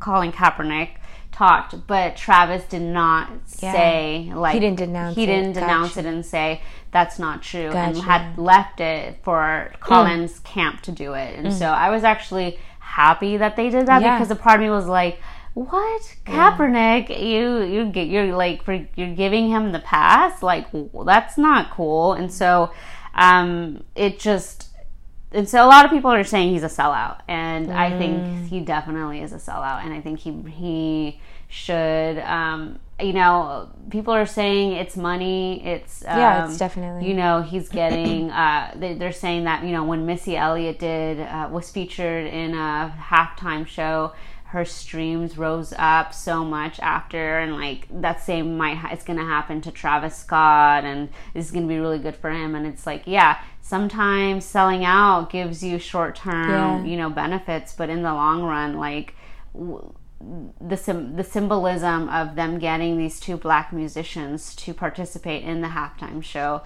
[0.00, 0.90] Colin Kaepernick
[1.32, 5.60] talked, but Travis did not say like He didn't denounce he didn't Gotcha.
[5.66, 6.60] denounce it and say
[6.94, 8.00] that's not true and Gotcha.
[8.04, 8.08] Hmm.
[8.10, 11.30] had left it for Colin's camp to do it.
[11.38, 14.16] And so I was actually happy that they did that Yeah.
[14.16, 15.18] because a part of me was like.
[15.54, 17.10] What Kaepernick?
[17.24, 20.42] You you get you're like for, you're giving him the pass?
[20.42, 20.66] Like
[21.06, 22.12] that's not cool.
[22.14, 22.72] And so,
[23.14, 24.70] um, it just
[25.30, 27.98] and so a lot of people are saying he's a sellout, and I Mm.
[27.98, 32.18] think he definitely is a sellout, and I think he he should.
[32.18, 35.64] Um, you know, people are saying it's money.
[35.64, 38.30] It's um, Yeah, it's definitely- You know, he's getting.
[38.42, 42.54] uh, they, they're saying that you know when Missy Elliott did uh, was featured in
[42.54, 44.12] a halftime show.
[44.46, 49.24] Her streams rose up so much after, and like that same might ha- it's gonna
[49.24, 52.54] happen to Travis Scott, and this is gonna be really good for him.
[52.54, 56.84] And it's like, yeah, sometimes selling out gives you short term, Yeah.
[56.84, 59.16] you know, benefits, but in the long run, like
[59.54, 59.92] w-
[60.60, 65.68] the sim- the symbolism of them getting these two black musicians to participate in the
[65.68, 66.62] halftime show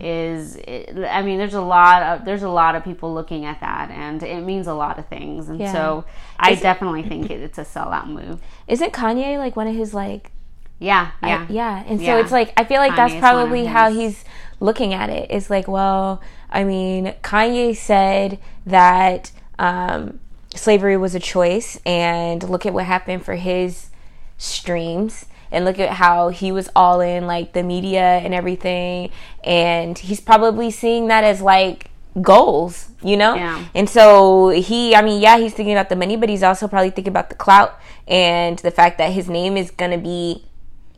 [0.00, 3.60] is it, I mean there's a lot of there's a lot of people looking at
[3.60, 5.72] that and it means a lot of things and Yeah.
[5.72, 6.04] so
[6.38, 8.40] I definitely think it, it's a sellout move.
[8.68, 10.30] Isn't Kanye like one of his like?
[10.78, 11.46] Yeah, I- yeah.
[11.48, 12.18] yeah, and so Yeah.
[12.18, 14.24] it's like I feel like that's Kanye's probably how he's
[14.58, 15.28] looking at it.
[15.30, 16.20] It's like, well,
[16.50, 20.18] I mean, Kanye said that um,
[20.54, 23.90] slavery was a choice, and look at what happened for his
[24.38, 25.26] streams.
[25.54, 29.10] And look at how he was all in like the media and everything,
[29.44, 31.90] and he's probably seeing that as like
[32.22, 33.34] goals, you know?
[33.34, 33.62] Yeah.
[33.74, 36.88] And so he, I mean, yeah, he's thinking about the money, but he's also probably
[36.88, 40.46] thinking about the clout and the fact that his name is going to be,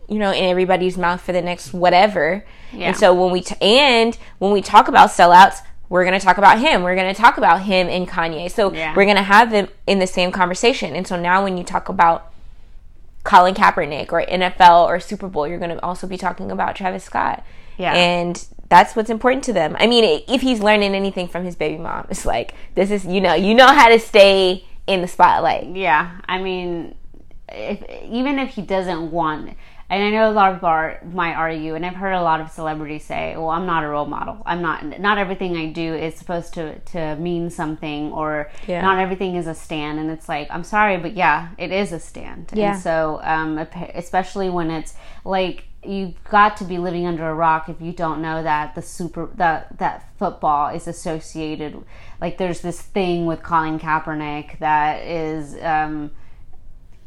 [0.08, 2.44] you know, in everybody's mouth for the next whatever.
[2.72, 2.90] Yeah.
[2.90, 6.38] And so when we, t- and when we talk about sellouts, we're going to talk
[6.38, 6.82] about him.
[6.82, 8.50] We're going to talk about him and Kanye.
[8.50, 8.94] So Yeah.
[8.96, 10.94] we're going to have them in the same conversation.
[10.96, 12.32] And so now when you talk about
[13.22, 17.04] Colin Kaepernick or NFL or Super Bowl, you're going to also be talking about Travis
[17.04, 17.44] Scott.
[17.78, 17.92] Yeah.
[17.94, 19.76] And that's what's important to them.
[19.78, 23.20] I mean, if he's learning anything from his baby mom, it's like this is you
[23.20, 25.74] know you know how to stay in the spotlight.
[25.74, 26.94] Yeah, I mean,
[27.48, 29.54] if even if he doesn't want,
[29.90, 32.40] and I know a lot of people are, might argue, and I've heard a lot
[32.40, 34.42] of celebrities say, "Well, I'm not a role model.
[34.46, 34.98] I'm not.
[35.00, 38.80] Not everything I do is supposed to to mean something, or Yeah.
[38.80, 42.00] not everything is a stand." And it's like, I'm sorry, but yeah, it is a
[42.00, 42.50] stand.
[42.54, 42.72] Yeah.
[42.72, 43.58] And so, um,
[43.94, 44.94] especially when it's
[45.24, 48.80] like you've got to be living under a rock if you don't know that the
[48.80, 51.76] super that that football is associated
[52.22, 56.10] like there's this thing with Colin Kaepernick that is um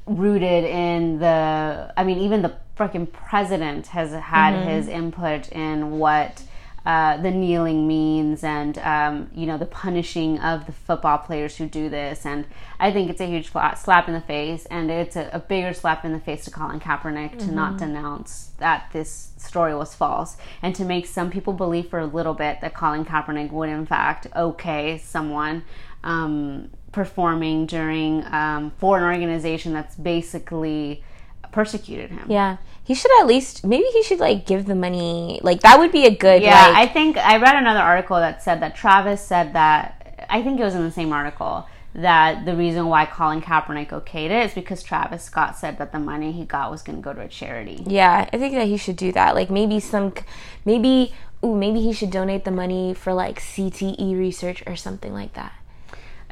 [0.05, 6.43] rooted in the I mean even the freaking president has had his input in what
[6.87, 11.67] uh, the kneeling means and um, you know the punishing of the football players who
[11.67, 12.25] do this.
[12.25, 12.45] And
[12.79, 16.05] I think it's a huge slap in the face and it's a, a bigger slap
[16.05, 20.73] in the face to Colin Kaepernick to not denounce that this story was false and
[20.75, 24.27] to make some people believe for a little bit that Colin Kaepernick would in fact
[24.33, 25.63] okay someone
[26.05, 31.03] um, performing during um, for an organization that's basically
[31.51, 32.25] persecuted him.
[32.29, 35.39] Yeah, he should at least maybe he should like give the money.
[35.43, 38.43] Like that would be a good Yeah, like I think I read another article that
[38.43, 42.55] said that Travis said that I think it was in the same article that the
[42.55, 46.45] reason why Colin Kaepernick okayed it is because Travis Scott said that the money he
[46.45, 47.83] got was going to go to a charity.
[47.87, 49.33] Yeah, I think that he should do that.
[49.33, 50.13] Like maybe some,
[50.63, 55.33] maybe ooh, maybe he should donate the money for like CTE research or something like
[55.33, 55.53] that.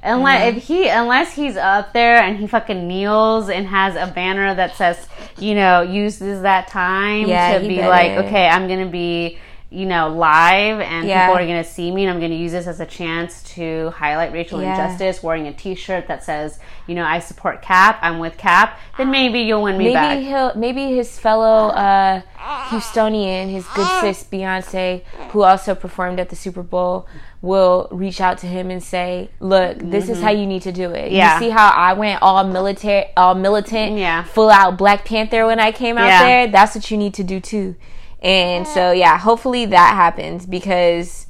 [0.05, 0.57] Unless mm-hmm.
[0.57, 4.75] if he unless he's up there and he fucking kneels and has a banner that
[4.75, 5.07] says,
[5.39, 7.89] you know, uses that time Yeah, to be better.
[7.89, 9.39] like, okay, I'm gonna be,
[9.75, 11.27] you know, live and Yeah.
[11.27, 14.31] people are gonna see me and I'm gonna use this as a chance to highlight
[14.31, 14.71] racial Yeah.
[14.71, 18.79] injustice, wearing a t shirt that says, you know, I support Cap, I'm with Cap,
[18.97, 20.19] then maybe you'll win me Maybe back.
[20.19, 22.21] he'll maybe his fellow uh,
[22.69, 27.05] Houstonian, his good sis Beyonce, who also performed at the Super Bowl,
[27.41, 30.91] will reach out to him and say, "Look, this is how you need to do
[30.91, 31.11] it.
[31.11, 31.33] Yeah.
[31.35, 34.23] You see how I went all military, all militant, Yeah.
[34.23, 36.47] full out Black Panther when I came out there.
[36.47, 37.75] That's what you need to do too."
[38.21, 41.27] And so, yeah, hopefully that happens because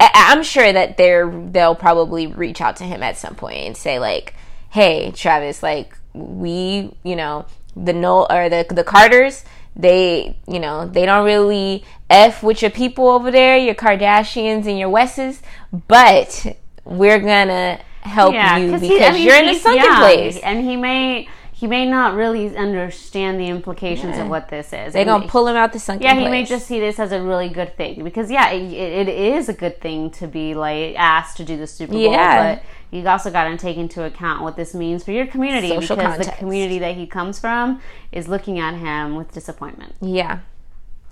[0.00, 3.76] I- I'm sure that they're they'll probably reach out to him at some point and
[3.76, 4.34] say like,
[4.70, 7.44] "Hey, Travis, like we, you know,
[7.76, 9.44] the no or the the Carters,
[9.76, 14.78] they, you know, they don't really f with your people over there, your Kardashians and
[14.78, 15.42] your Wests,
[15.88, 16.46] but
[16.84, 20.38] we're gonna help you because he- I mean, you're in a sunken young, place.
[20.38, 21.28] and he may
[21.58, 24.92] he may not really understand the implications of what this is.
[24.92, 26.24] They're gonna pull him out the sunken Yeah, place.
[26.24, 29.48] he may just see this as a really good thing because yeah, it, it is
[29.48, 32.54] a good thing to be like asked to do the Super Bowl, Yeah.
[32.54, 32.62] but
[32.96, 36.24] you also got to take into account what this means for your community Social because
[36.24, 37.82] the community that he comes from
[38.12, 39.96] is looking at him with disappointment.
[40.00, 40.38] Yeah.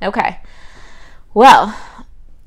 [0.01, 0.39] Okay.
[1.35, 1.77] Well,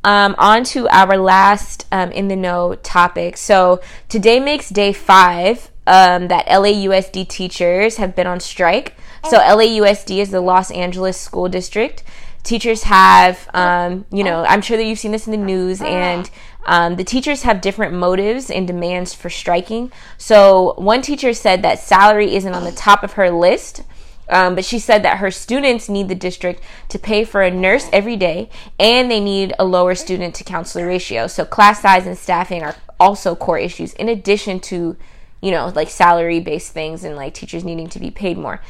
[0.06, 3.36] um, on to our last um, in the know topic.
[3.36, 8.96] So today makes day five um, that LAUSD teachers have been on strike.
[9.28, 12.04] So LAUSD is the Los Angeles School District.
[12.44, 16.30] Teachers have, um, you know, I'm sure that you've seen this in the news, and
[16.68, 19.92] um, the teachers have different motives and demands for striking.
[20.18, 23.84] So one teacher said that salary isn't on the top of her list.
[24.32, 27.90] Um, but she said that her students need the district to pay for a nurse
[27.92, 31.26] every day, and they need a lower student to counselor ratio.
[31.26, 34.96] So class size and staffing are also core issues, in addition to,
[35.42, 38.62] you know, like salary based things and like teachers needing to be paid more.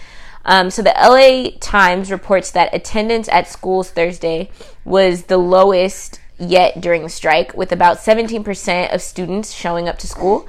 [0.45, 4.49] Um, so the LA Times reports that attendance at schools Thursday
[4.85, 10.07] was the lowest yet during the strike, with about 17% of students showing up to
[10.07, 10.47] school.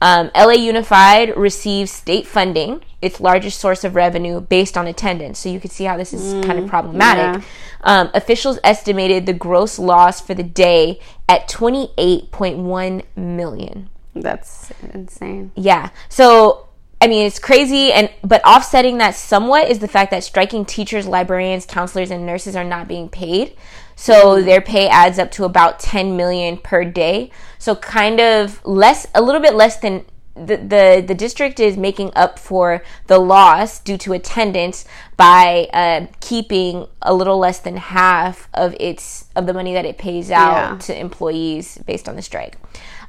[0.00, 5.38] Um, LA Unified receives state funding, its largest source of revenue, based on attendance.
[5.38, 7.44] So you can see how this is kind of problematic.
[7.82, 10.98] Um, officials estimated the gross loss for the day
[11.28, 13.88] at 28.1 million.
[14.14, 15.52] That's insane.
[15.54, 15.90] Yeah.
[16.08, 16.68] So
[17.00, 21.04] I mean, it's crazy, and but offsetting that somewhat is the fact that striking teachers,
[21.04, 23.56] librarians, counselors, and nurses are not being paid.
[23.96, 24.46] So mm-hmm.
[24.46, 27.30] their pay adds up to about 10 million per day.
[27.58, 30.04] So kind of less, a little bit less than
[30.34, 34.84] the, the, the district is making up for the loss due to attendance
[35.22, 39.96] by uh, keeping a little less than half of its of the money that it
[39.96, 40.78] pays out Yeah.
[40.78, 42.56] to employees based on the strike.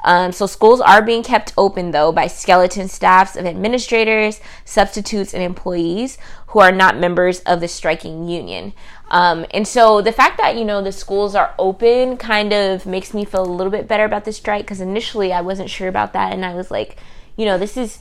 [0.06, 5.42] Um, so schools are being kept open though by skeleton staffs of administrators, substitutes, and
[5.42, 8.74] employees who are not members of the striking union.
[9.10, 13.14] Um, and so the fact that you know the schools are open kind of makes
[13.14, 16.14] me feel a little bit better about the strike because initially I wasn't sure about
[16.14, 16.98] that, and I was like,
[17.38, 18.00] you know, this is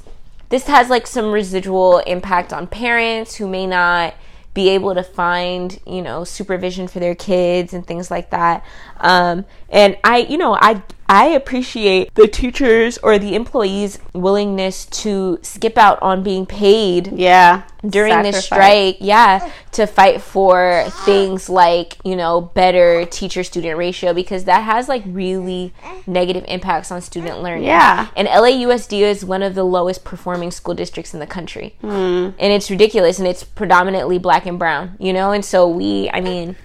[0.52, 4.14] this has like some residual impact on parents who may not
[4.52, 8.62] be able to find you know supervision for their kids and things like that
[9.02, 15.38] um, and i you know i i appreciate the teachers or the employees willingness to
[15.42, 17.62] skip out on being paid Yeah.
[17.86, 24.14] during this strike yeah to fight for things like you know better teacher student ratio
[24.14, 25.74] because that has like really
[26.06, 28.08] negative impacts on student learning Yeah.
[28.16, 32.70] and lausd is one of the lowest performing school districts in the country and it's
[32.70, 36.56] ridiculous and it's predominantly black and brown you know and so we i mean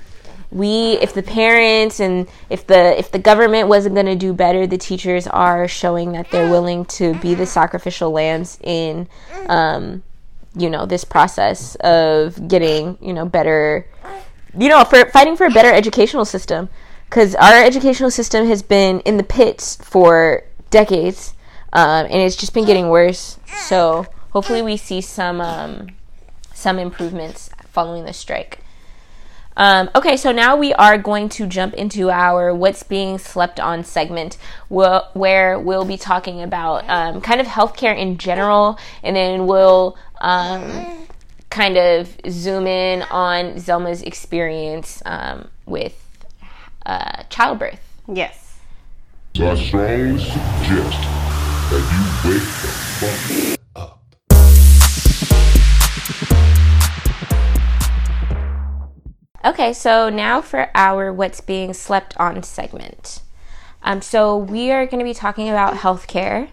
[0.51, 4.65] we if the parents and if the if the government wasn't going to do better
[4.65, 9.07] the teachers are showing that they're willing to be the sacrificial lambs in
[9.47, 10.01] um
[10.55, 13.85] you know this process of getting you know better
[14.57, 16.69] you know for fighting for a better educational system.
[17.05, 21.33] Because our educational system has been in the pits for decades
[21.71, 23.39] um, and it's just been getting worse.
[23.65, 25.87] So hopefully we see some um,
[26.53, 28.59] some improvements following the strike
[29.57, 33.83] um, okay, so now we are going to jump into our What's Being Slept On
[33.83, 34.37] segment,
[34.69, 39.97] wh- where we'll be talking about um, kind of healthcare in general, and then we'll
[40.21, 41.07] um,
[41.49, 45.95] kind of zoom in on Zelma's experience um, with
[46.85, 47.81] uh, childbirth.
[48.07, 48.59] Yes.
[49.39, 51.01] I strongly suggest
[51.69, 53.56] that you wake the fuck
[59.45, 63.21] Okay, so now for our What's Being Slept On segment.
[63.83, 66.49] Um, so we are going to be talking about healthcare,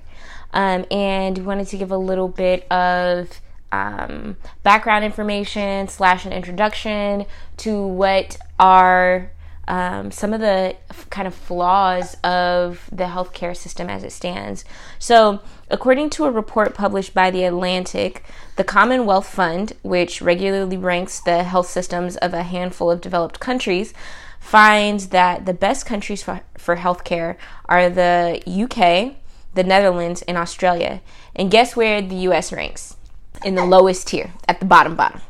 [0.53, 3.41] um, and we wanted to give a little bit of
[3.72, 7.24] um, background information slash an introduction
[7.57, 9.30] to what are
[9.68, 14.64] um, some of the f- kind of flaws of the healthcare system as it stands.
[14.98, 15.40] So,
[15.70, 18.24] according to a report published by The Atlantic,
[18.56, 23.94] the Commonwealth Fund, which regularly ranks the health systems of a handful of developed countries,
[24.38, 29.16] finds that the best countries for, for healthcare are the UK,
[29.54, 31.00] the Netherlands, and Australia.
[31.34, 32.96] And guess where the US ranks?
[33.44, 35.20] In the lowest tier, at the bottom bottom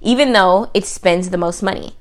[0.00, 1.92] even though it spends the most money.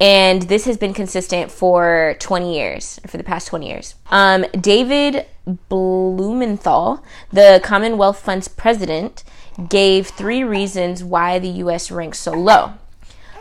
[0.00, 3.94] And this has been consistent for 20 years, for the past 20 years.
[4.10, 5.26] Um, David
[5.68, 9.24] Blumenthal, the Commonwealth Fund's president,
[9.68, 12.72] gave three reasons why the US ranks so low.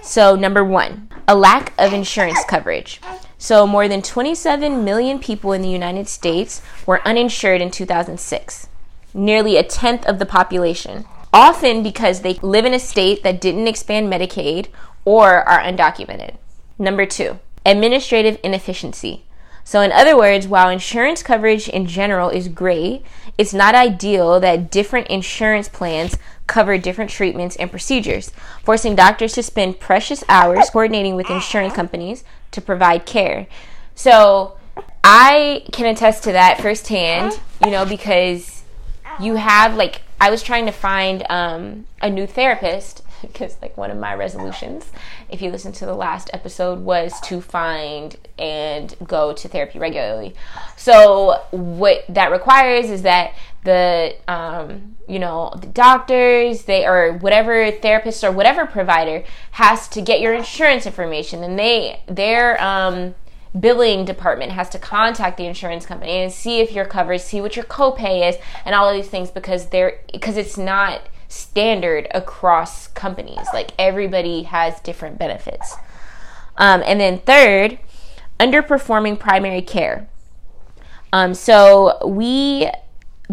[0.01, 2.99] So, number one, a lack of insurance coverage.
[3.38, 8.68] So, more than 27 million people in the United States were uninsured in 2006,
[9.14, 13.67] nearly a tenth of the population, often because they live in a state that didn't
[13.67, 14.67] expand Medicaid
[15.03, 16.36] or are undocumented.
[16.77, 19.25] Number two, administrative inefficiency.
[19.65, 23.01] So, in other words, while insurance coverage in general is great,
[23.38, 26.17] it's not ideal that different insurance plans
[26.47, 28.31] cover different treatments and procedures,
[28.61, 33.47] forcing doctors to spend precious hours coordinating with insurance companies to provide care.
[33.95, 34.57] So,
[35.03, 38.53] I can attest to that firsthand, you know, because
[39.20, 43.91] you have like I was trying to find um, a new therapist because like one
[43.91, 44.91] of my resolutions
[45.30, 50.36] if you listen to the last episode was to find and go to therapy regularly.
[50.76, 53.34] So what that requires is that
[53.64, 60.01] the um, you know the doctors they or whatever therapist or whatever provider has to
[60.01, 63.16] get your insurance information and they their um,
[63.60, 67.56] billing department has to contact the insurance company and see if you're covered see what
[67.56, 68.36] your copay is
[68.66, 71.01] and all of these things because they're because it's not
[71.34, 73.47] standard across companies.
[73.54, 75.76] Like everybody has different benefits.
[76.58, 77.80] Um, and then third,
[78.39, 80.08] underperforming primary care.
[81.12, 82.70] Um, so we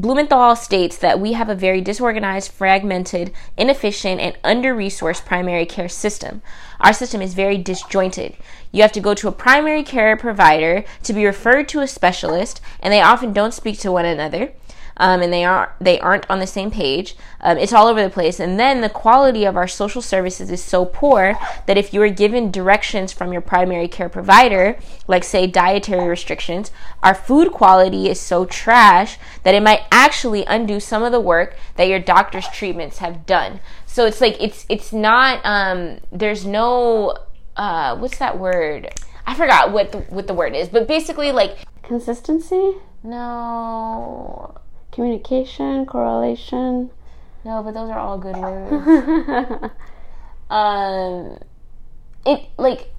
[0.01, 5.91] Blumenthal states that we have a very disorganized, fragmented, inefficient, and under resourced primary care
[5.91, 6.41] system.
[6.81, 8.35] Our system is very disjointed.
[8.73, 12.63] You have to go to a primary care provider to be referred to a specialist,
[12.81, 14.55] and they often don't speak to one another
[15.01, 17.17] um, and they aren't they aren't on the same page.
[17.41, 20.63] Um, it's all over the place, and then the quality of our social services is
[20.63, 24.79] so poor that if you are given directions from your primary care provider,
[25.09, 26.71] like say dietary restrictions,
[27.03, 31.57] our food quality is so trash that it might actually undo some of the work
[31.77, 33.61] that your doctor's treatments have done.
[33.87, 37.17] So it's like it's it's not um, there's no
[37.57, 38.93] uh, what's that word?
[39.27, 42.75] I forgot what the, what the word is, but basically like Consistency?
[43.03, 44.55] no
[44.93, 45.87] Communication?
[45.87, 46.91] Correlation?
[47.45, 48.37] No, but those are all good
[49.61, 49.73] words.
[50.51, 51.39] um,
[52.27, 52.91] it like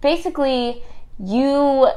[0.00, 0.82] basically
[1.18, 1.88] you.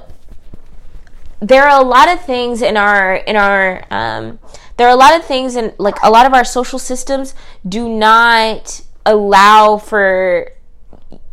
[1.40, 4.40] There are a lot of things in our in our um,
[4.78, 7.34] there are a lot of things in like a lot of our social systems
[7.68, 10.52] do not allow for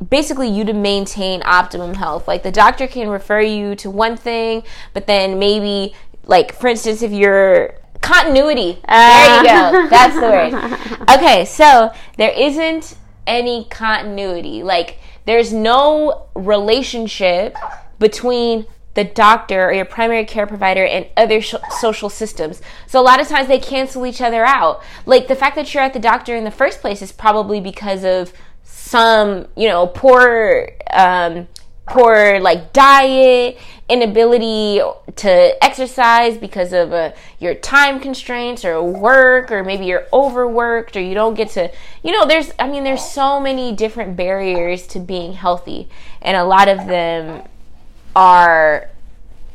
[0.07, 2.29] basically you to maintain optimum health.
[2.29, 4.63] Like the doctor can refer you to one thing,
[4.93, 5.95] but then maybe
[6.29, 12.31] like for instance if you're continuity there you go that's the word okay so there
[12.31, 17.57] isn't any continuity like there's no relationship
[17.99, 22.61] between the doctor or your primary care provider and other sh- social systems.
[22.89, 24.83] So a lot of times they cancel each other out.
[25.07, 28.05] Like the fact that you're at the doctor in the first place is probably because
[28.05, 28.33] of
[28.65, 31.47] some, you know, poor um,
[31.91, 33.59] poor like diet,
[33.89, 34.81] inability
[35.17, 41.01] to exercise because of uh, your time constraints or work, or maybe you're overworked or
[41.01, 41.71] you don't get to,
[42.03, 45.89] you know, there's, I mean, there's so many different barriers to being healthy,
[46.21, 47.49] and a lot of them
[48.15, 48.91] are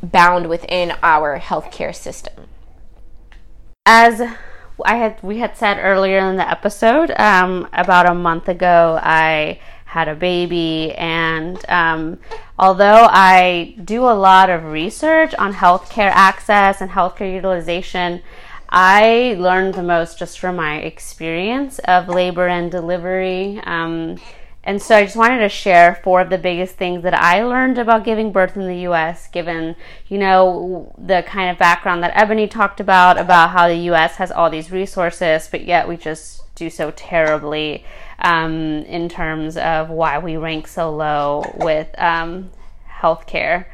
[0.02, 2.48] bound within our healthcare system.
[3.86, 4.22] As
[4.84, 9.60] I had we had said earlier in the episode, um, about a month ago, I
[9.94, 10.92] had a baby.
[10.96, 12.20] And um,
[12.58, 18.22] although I do a lot of research on healthcare access and healthcare utilization,
[18.70, 23.62] I learned the most just from my experience of labor and delivery.
[23.66, 24.18] Um,
[24.64, 27.78] and so I just wanted to share four of the biggest things that I learned
[27.78, 29.76] about giving birth in the US, given,
[30.08, 34.32] you know, the kind of background that Ebony talked about, about how the US has
[34.32, 37.86] all these resources, but yet we just do so terribly
[38.20, 42.52] um, in terms of why we rank so low with um,
[42.90, 43.66] healthcare.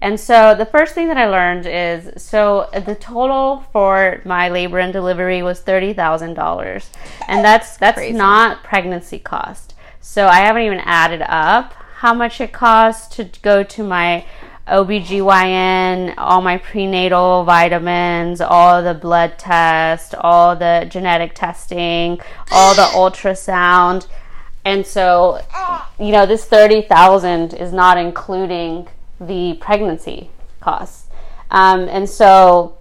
[0.00, 4.78] And so the first thing that I learned is so the total for my labor
[4.78, 6.90] and delivery was thirty thousand dollars,
[7.26, 8.16] and that's that's Crazy.
[8.16, 9.74] not pregnancy cost.
[10.00, 14.26] So I haven't even added up how much it costs to go to my
[14.66, 22.82] OBGYN, all my prenatal vitamins, all the blood tests, all the genetic testing, all the
[22.82, 24.06] ultrasound.
[24.64, 25.40] And so,
[25.98, 28.88] you know, this 30,000 is not including
[29.20, 31.08] the pregnancy costs.
[31.50, 32.78] Um, and so,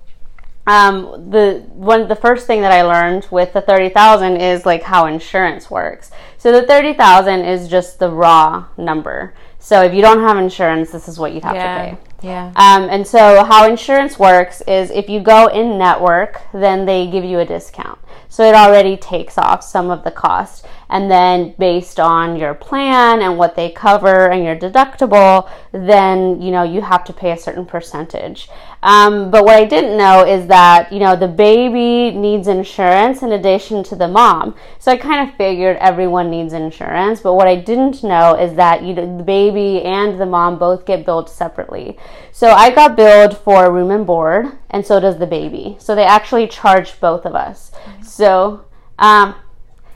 [0.66, 4.84] um, the one the first thing that I learned with the thirty thousand is like
[4.84, 6.10] how insurance works.
[6.38, 9.34] So the thirty thousand is just the raw number.
[9.64, 12.28] So if you don't have insurance, this is what you'd have to pay.
[12.28, 12.48] Yeah.
[12.58, 17.24] Um, and so how insurance works is if you go in network, then they give
[17.24, 17.98] you a discount.
[18.28, 20.66] So it already takes off some of the cost.
[20.90, 26.52] And then based on your plan and what they cover and your deductible, then you
[26.52, 28.50] know you have to pay a certain percentage.
[28.84, 33.32] Um, but what I didn't know is that you know the baby needs insurance in
[33.32, 34.56] addition to the mom.
[34.78, 38.84] So I kind of figured everyone needs insurance, but what I didn't know is that
[38.84, 41.98] you the baby and the mom both get billed separately.
[42.34, 45.78] So I got billed for room and board, and so does the baby.
[45.80, 47.72] So they actually charged both of us.
[48.02, 48.66] So
[49.00, 49.36] um,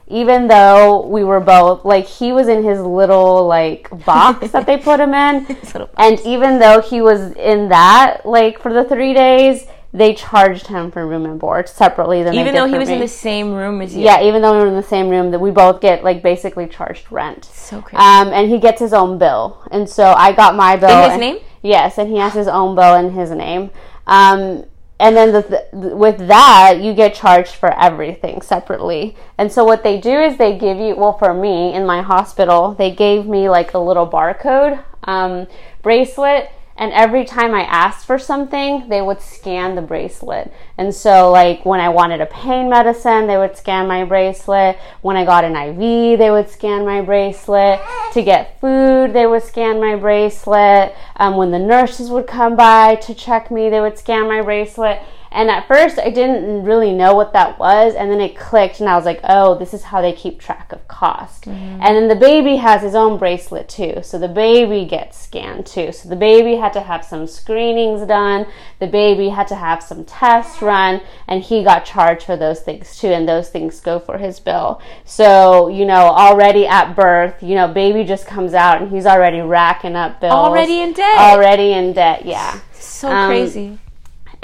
[0.09, 4.77] even though we were both like he was in his little like box that they
[4.77, 5.45] put him in
[5.97, 10.91] and even though he was in that like for the three days they charged him
[10.91, 13.95] for room and board separately than Even though he was in the same room as
[13.95, 14.03] you.
[14.03, 16.67] yeah even though we were in the same room that we both get like basically
[16.67, 17.97] charged rent So crazy.
[17.97, 21.11] um, and he gets his own bill and so i got my bill In his
[21.13, 21.37] and- name?
[21.63, 23.71] yes and he has his own bill in his name
[24.07, 24.63] um,
[24.99, 29.15] and then the, the, with that you get charged for everything separately.
[29.37, 32.73] And so what they do is they give you well for me in my hospital
[32.73, 35.47] they gave me like a little barcode um,
[35.81, 40.53] bracelet and every time I asked for something, they would scan the bracelet.
[40.77, 44.77] And so, like, when I wanted a pain medicine, they would scan my bracelet.
[45.01, 47.79] When I got an IV, they would scan my bracelet.
[48.13, 50.93] To get food, they would scan my bracelet.
[51.15, 55.01] Um, when the nurses would come by to check me, they would scan my bracelet.
[55.31, 57.95] And at first, I didn't really know what that was.
[57.95, 60.71] And then it clicked, and I was like, oh, this is how they keep track
[60.71, 61.45] of cost.
[61.47, 64.01] And then the baby has his own bracelet too.
[64.03, 65.91] So the baby gets scanned too.
[65.91, 68.47] So the baby had to have some screenings done.
[68.79, 71.01] The baby had to have some tests run.
[71.27, 73.07] And he got charged for those things too.
[73.07, 74.81] And those things go for his bill.
[75.05, 79.41] So, you know, already at birth, you know, baby just comes out and he's already
[79.41, 80.33] racking up bills.
[80.33, 81.17] Already in debt.
[81.17, 82.59] Already in debt, yeah.
[82.73, 83.79] so um, crazy.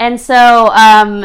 [0.04, 1.24] And so um,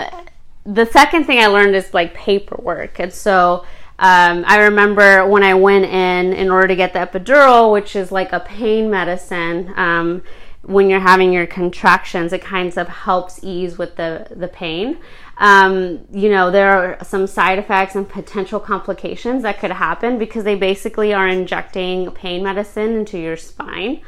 [0.63, 2.97] the second thing I learned is like paperwork.
[3.01, 3.65] And so
[3.99, 8.09] um, I remember when I went in in order to get the epidural, which is
[8.09, 9.73] like a pain medicine.
[9.75, 10.23] Um,
[10.61, 14.99] when you're having your contractions, it kind of helps ease with the the pain.
[15.39, 20.45] Um, you know, there are some side effects and potential complications that could happen because
[20.45, 24.01] they basically are injecting pain medicine into your spine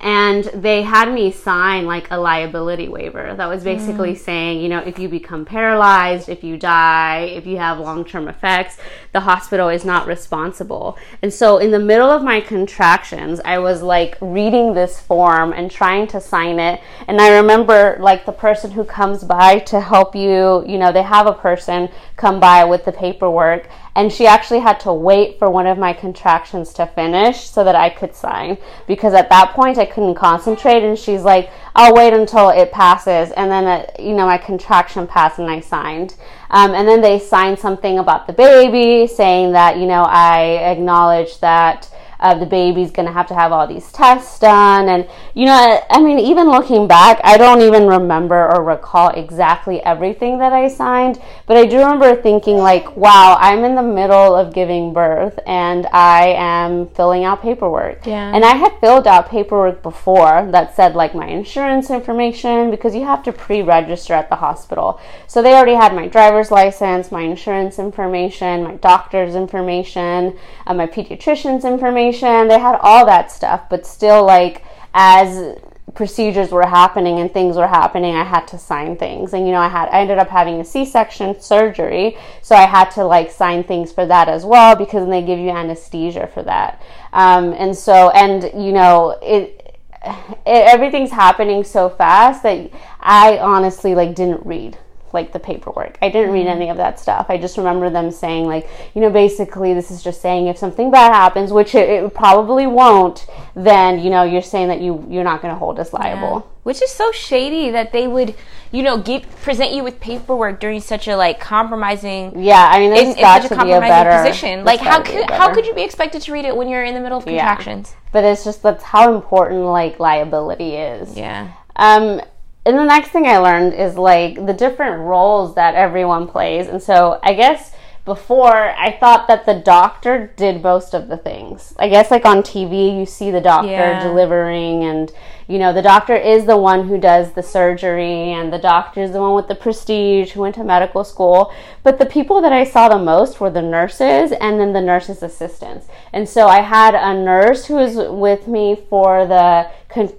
[0.00, 4.18] and they had me sign like a liability waiver that was basically mm.
[4.18, 8.78] saying you know if you become paralyzed if you die if you have long-term effects
[9.12, 10.98] the hospital is not responsible.
[11.22, 15.70] And so in the middle of my contractions i was like reading this form and
[15.70, 16.80] trying to sign it.
[17.08, 21.02] And i remember like the person who comes by to help you you know they
[21.02, 25.50] have a person come by with the paperwork and she actually had to wait for
[25.50, 28.58] one of my contractions to finish so that I could sign.
[28.86, 33.32] Because at that point I couldn't concentrate and she's like I'll wait until it passes.
[33.32, 36.14] And then uh, you know my contraction passed and I signed.
[36.50, 41.40] Um, and then they signed something about the baby saying that you know I acknowledge
[41.40, 41.90] that
[42.20, 44.88] uh, the baby's going to have to have all these tests done.
[44.88, 49.82] And, you know, I mean, even looking back, I don't even remember or recall exactly
[49.82, 54.34] everything that I signed, but I do remember thinking, like, wow, I'm in the middle
[54.34, 58.06] of giving birth and I am filling out paperwork.
[58.06, 58.34] Yeah.
[58.34, 63.04] And I had filled out paperwork before that said, like, my insurance information because you
[63.04, 65.00] have to pre register at the hospital.
[65.26, 70.86] So they already had my driver's license, my insurance information, my doctor's information, uh, my
[70.86, 72.05] pediatrician's information.
[72.12, 75.58] They had all that stuff, but still, like, as
[75.94, 79.32] procedures were happening and things were happening, I had to sign things.
[79.32, 82.66] And, you know, I had, I ended up having a C section surgery, so I
[82.66, 86.42] had to, like, sign things for that as well because they give you anesthesia for
[86.42, 86.82] that.
[87.12, 93.94] Um, and so, and, you know, it, it, everything's happening so fast that I honestly
[93.94, 94.78] like didn't read
[95.12, 95.98] like the paperwork.
[96.02, 97.26] I didn't read any of that stuff.
[97.28, 100.90] I just remember them saying like, you know, basically this is just saying if something
[100.90, 105.24] bad happens, which it, it probably won't, then you know you're saying that you you're
[105.24, 106.50] not going to hold us liable.
[106.62, 108.34] Which is so shady that they would,
[108.72, 112.90] you know, give present you with paperwork during such a like compromising Yeah, I mean,
[112.90, 114.64] there's in such a be a compromising better position.
[114.64, 117.00] Like how could how could you be expected to read it when you're in the
[117.00, 117.94] middle of contractions?
[118.12, 121.16] But it's just that's how important like liability is.
[121.16, 121.52] Yeah.
[121.76, 122.20] Um,
[122.66, 126.66] and the next thing I learned is like the different roles that everyone plays.
[126.66, 127.72] And so I guess
[128.04, 131.74] before I thought that the doctor did most of the things.
[131.78, 134.02] I guess like on TV you see the doctor Yeah.
[134.02, 135.12] delivering and
[135.48, 139.12] you know the doctor is the one who does the surgery and the doctor is
[139.12, 141.52] the one with the prestige who went to medical school.
[141.82, 145.22] But the people that I saw the most were the nurses and then the nurses
[145.22, 145.86] assistants.
[146.12, 149.70] And so I had a nurse who was with me for the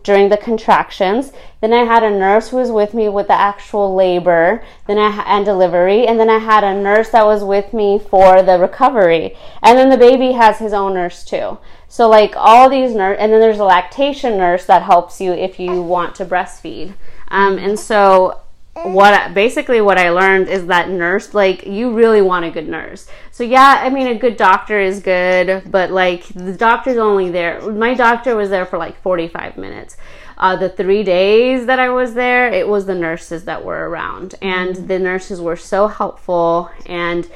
[0.04, 1.32] during the contractions.
[1.62, 5.10] Then I had a nurse who was with me with the actual labor, then I
[5.26, 9.36] and delivery, and then I had a nurse that was with me for the recovery.
[9.62, 11.58] And then the baby has his own nurse too.
[11.90, 15.60] So like all these nurse, and then there's a lactation nurse that helps you if
[15.60, 16.94] you want to breastfeed.
[17.30, 18.42] Um, and so
[18.84, 23.08] what basically what I learned is that nurse like you really want a good nurse.
[23.32, 27.62] So yeah, I mean a good doctor is good, but like the doctor's only there.
[27.72, 29.98] My doctor was there for like 45 minutes.
[30.38, 34.36] Uh, the three days that I was there, it was the nurses that were around,
[34.40, 37.28] and the nurses were so helpful and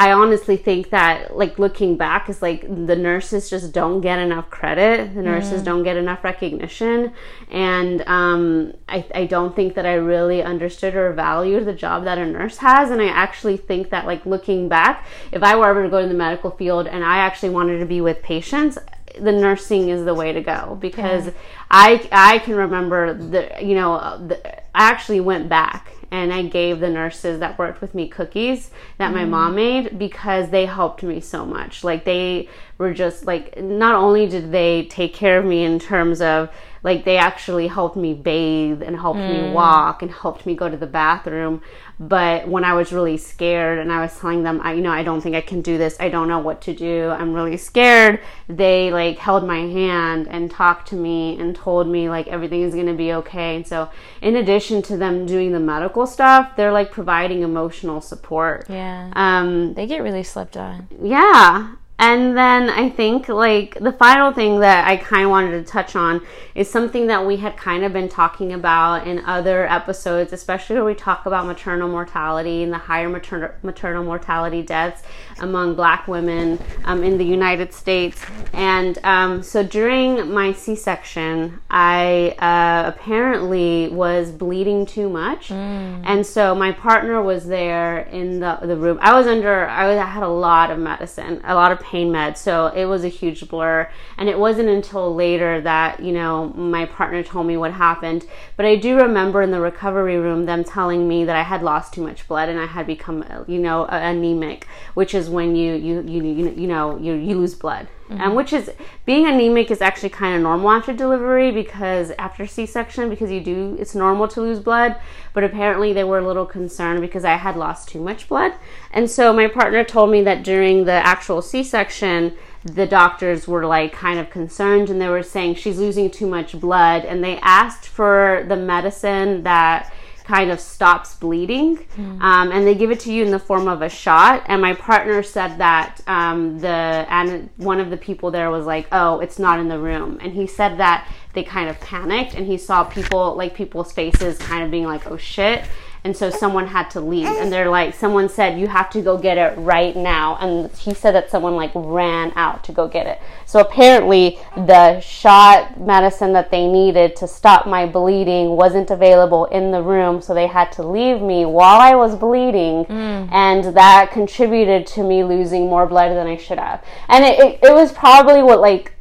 [0.00, 4.48] I honestly think that, like, looking back, is like the nurses just don't get enough
[4.48, 5.12] credit.
[5.12, 7.12] The nurses don't get enough recognition.
[7.50, 12.16] And um, I, I don't think that I really understood or valued the job that
[12.16, 12.92] a nurse has.
[12.92, 16.08] And I actually think that, like, looking back, if I were ever to go in
[16.08, 18.78] the medical field and I actually wanted to be with patients,
[19.18, 21.32] the nursing is the way to go because
[21.70, 26.80] I I can remember the you know the, I actually went back and I gave
[26.80, 29.56] the nurses that worked with me cookies that my mom mm.
[29.56, 31.84] made because they helped me so much.
[31.84, 32.48] Like they
[32.78, 36.50] were just like not only did they take care of me in terms of
[36.82, 39.52] like they actually helped me bathe and helped me mm.
[39.52, 41.60] walk and helped me go to the bathroom
[42.00, 45.02] but when i was really scared and i was telling them i you know i
[45.02, 48.20] don't think i can do this i don't know what to do i'm really scared
[48.48, 52.72] they like held my hand and talked to me and told me like everything is
[52.74, 53.88] going to be okay and so
[54.22, 59.10] in addition to them doing the medical stuff they're like providing emotional support Yeah.
[59.16, 60.86] um They get really slept on.
[61.02, 61.72] yeah.
[62.00, 65.96] And then I think like the final thing that I kind of wanted to touch
[65.96, 66.24] on
[66.54, 70.84] is something that we had kind of been talking about in other episodes, especially where
[70.84, 75.02] we talk about maternal mortality and the higher maternal maternal mortality deaths
[75.40, 78.20] among Black women um, in the United States.
[78.52, 86.54] And um, so during my C-section, I uh, apparently was bleeding too much, and so
[86.54, 88.98] my partner was there in the the room.
[89.00, 89.66] I was under.
[89.68, 92.86] I, was, I had a lot of medicine, a lot of pain meds, so it
[92.86, 93.90] was a huge blur.
[94.16, 98.26] And it wasn't until later that you know my partner told me what happened.
[98.56, 101.92] But I do remember in the recovery room them telling me that I had lost
[101.92, 106.02] too much blood and I had become you know anemic, which is when you you
[106.02, 107.88] you you, you know you, you lose blood.
[108.08, 108.20] Mm-hmm.
[108.22, 108.70] And which is
[109.04, 113.76] being anemic is actually kind of normal after delivery because after C-section because you do
[113.78, 114.96] it's normal to lose blood,
[115.34, 118.54] but apparently they were a little concerned because I had lost too much blood.
[118.92, 123.92] And so my partner told me that during the actual C-section the doctors were like
[123.92, 127.86] kind of concerned and they were saying she's losing too much blood and they asked
[127.86, 129.92] for the medicine that
[130.28, 131.78] kind of stops bleeding
[132.20, 134.44] um, and they give it to you in the form of a shot.
[134.46, 138.86] And my partner said that um, the and one of the people there was like
[138.92, 140.18] oh it's not in the room.
[140.20, 144.36] And he said that they kind of panicked and he saw people like people's faces
[144.38, 145.64] kind of being like oh shit
[146.08, 147.26] and so someone had to leave.
[147.26, 150.38] And they're like someone said you have to go get it right now.
[150.40, 153.20] And he said that someone like ran out to go get it.
[153.44, 159.70] So apparently the shot medicine that they needed to stop my bleeding wasn't available in
[159.70, 160.22] the room.
[160.22, 162.86] So they had to leave me while i was bleeding.
[163.30, 166.82] And that contributed to me losing more blood than i should have.
[167.08, 168.94] And it, it, it was probably what like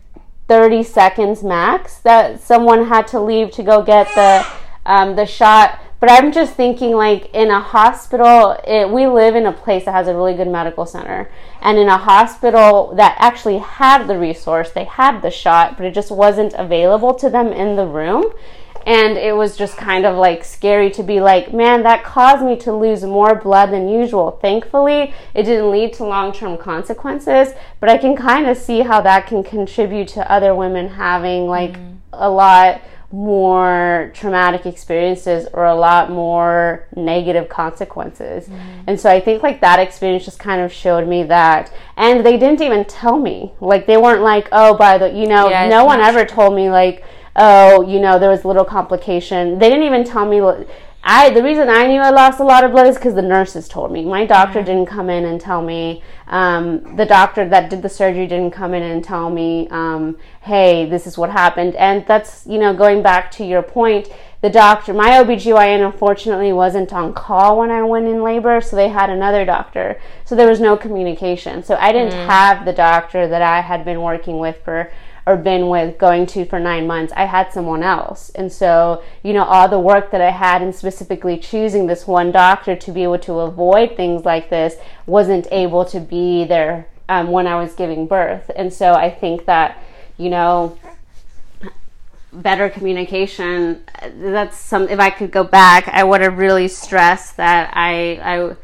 [0.50, 4.46] 30 seconds max that someone had to leave to go get the
[4.86, 9.46] um, the shot but i'm just thinking like in a hospital it, we live in
[9.46, 11.30] a place that has a really good medical center.
[11.62, 15.94] And in a hospital that actually had the resource they had the shot but it
[15.94, 18.32] just wasn't available to them in the room.
[18.86, 22.56] And it was just kind of like scary to be like, man, that caused me
[22.60, 24.40] to lose more blood than usual.
[24.42, 27.50] Thankfully, it didn't lead to long term consequences,
[27.82, 31.74] but I can kind of see how that can contribute to other women having like
[31.74, 31.98] mm.
[32.14, 32.82] a lot
[33.12, 38.48] more traumatic experiences or a lot more negative consequences.
[38.48, 38.82] Mm-hmm.
[38.88, 42.38] And so I think like that experience just kind of showed me that and they
[42.38, 43.54] didn't even tell me.
[43.62, 46.70] Like they weren't like, "Oh, by the, you know, Yeah, no one ever told me
[46.70, 47.06] like,
[47.36, 50.42] "Oh, you know, there was a little complication." They didn't even tell me
[51.10, 53.70] I the reason I knew I lost a lot of blood is because the nurses
[53.70, 54.04] told me.
[54.04, 56.04] My doctor didn't come in and tell me.
[56.28, 60.86] Um, the doctor that did the surgery didn't come in and tell me, um, "Hey,
[60.86, 64.10] this is what happened." And that's you know going back to your point.
[64.42, 68.90] The doctor, my OBGYN, unfortunately wasn't on call when I went in labor, so they
[68.90, 70.00] had another doctor.
[70.26, 71.64] So there was no communication.
[71.64, 74.92] So I didn't have the doctor that I had been working with for
[75.28, 78.30] or been with going to for nine months, I had someone else.
[78.34, 82.32] And so, you know, all the work that I had in specifically choosing this one
[82.32, 87.30] doctor to be able to avoid things like this wasn't able to be there um,
[87.30, 88.50] when I was giving birth.
[88.56, 89.84] And so I think that,
[90.18, 90.78] you know,
[92.32, 93.84] better communication.
[94.14, 94.88] That's some.
[94.88, 98.56] If I could go back, I would have really stressed that I I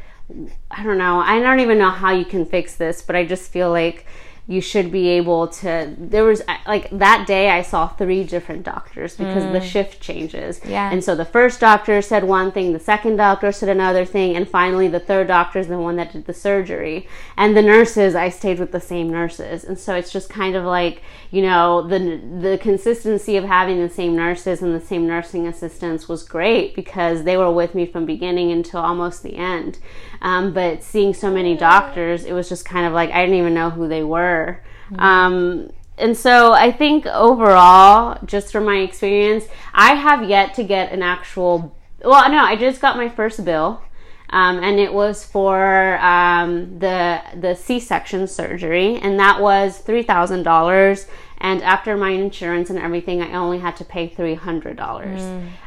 [0.71, 1.19] I don't know.
[1.19, 4.05] I don't even know how you can fix this, but I just feel like
[4.45, 9.15] you should be able to there was like that day i saw three different doctors
[9.15, 9.63] because the mm.
[9.63, 10.59] shift changes.
[10.65, 10.91] Yeah.
[10.91, 14.47] and so the first doctor said one thing the second doctor said another thing and
[14.47, 17.07] finally the third doctor is the one that did the surgery.
[17.37, 19.63] And the nurses i stayed with the same nurses.
[19.63, 21.99] And so it's just kind of like you know the
[22.41, 27.23] the consistency of having the same nurses and the same nursing assistants was great because
[27.23, 29.79] they were with me from beginning until almost the end
[30.23, 33.53] um, but seeing so many doctors it was just kind of like i didn't even
[33.53, 34.63] know who they were
[34.99, 40.91] um, and so I think overall, just from my experience, I have yet to get
[40.91, 41.75] an actual.
[42.03, 43.81] Well, no, I just got my first bill,
[44.29, 50.03] um, and it was for um, the the C section surgery, and that was three
[50.03, 51.07] thousand dollars.
[51.43, 55.21] And after my insurance and everything, I only had to pay three hundred dollars.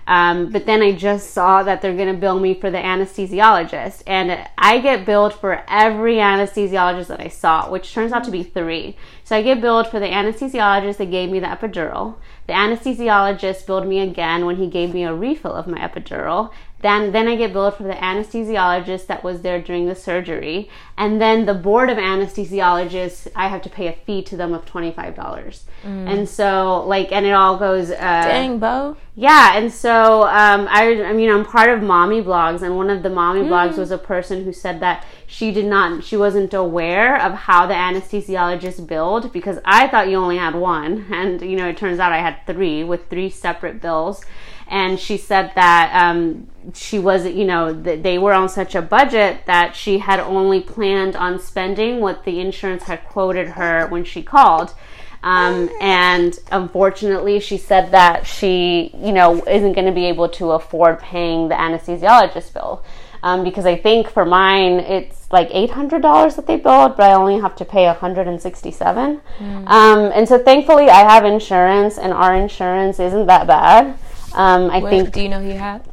[0.06, 4.02] Um, but then I just saw that they're going to bill me for the anesthesiologist,
[4.06, 8.42] and I get billed for every anesthesiologist that I saw, which turns out to be
[8.42, 8.96] three.
[9.24, 12.16] So I get billed for the anesthesiologist that gave me the epidural.
[12.46, 16.52] The anesthesiologist billed me again when he gave me a refill of my epidural.
[16.80, 20.68] Then, then I get billed for the anesthesiologist that was there during the surgery.
[20.96, 24.66] And then the board of anesthesiologists, I have to pay a fee to them of
[24.66, 25.60] $25.
[25.84, 27.90] And so, like, and it all goes.
[27.90, 28.96] Uh, Dang, Bo.
[29.14, 33.02] yeah, and so um, I, I mean, I'm part of mommy blogs, and one of
[33.04, 37.20] the mommy blogs was a person who said that she did not, she wasn't aware
[37.20, 41.68] of how the anesthesiologist billed because I thought you only had one, and you know,
[41.68, 44.24] it turns out I had three with three separate bills.
[44.68, 48.82] And she said that um, she was, you know, that they were on such a
[48.82, 54.04] budget that she had only planned on spending what the insurance had quoted her when
[54.04, 54.74] she called.
[55.22, 60.52] Um, and unfortunately, she said that she, you know, isn't going to be able to
[60.52, 62.84] afford paying the anesthesiologist bill.
[63.22, 67.40] Um, because I think for mine, it's like $800 that they billed, but I only
[67.40, 73.26] have to pay 167 um, And so thankfully, I have insurance, and our insurance isn't
[73.26, 73.98] that bad.
[74.34, 75.86] Um, I think do you know who you have?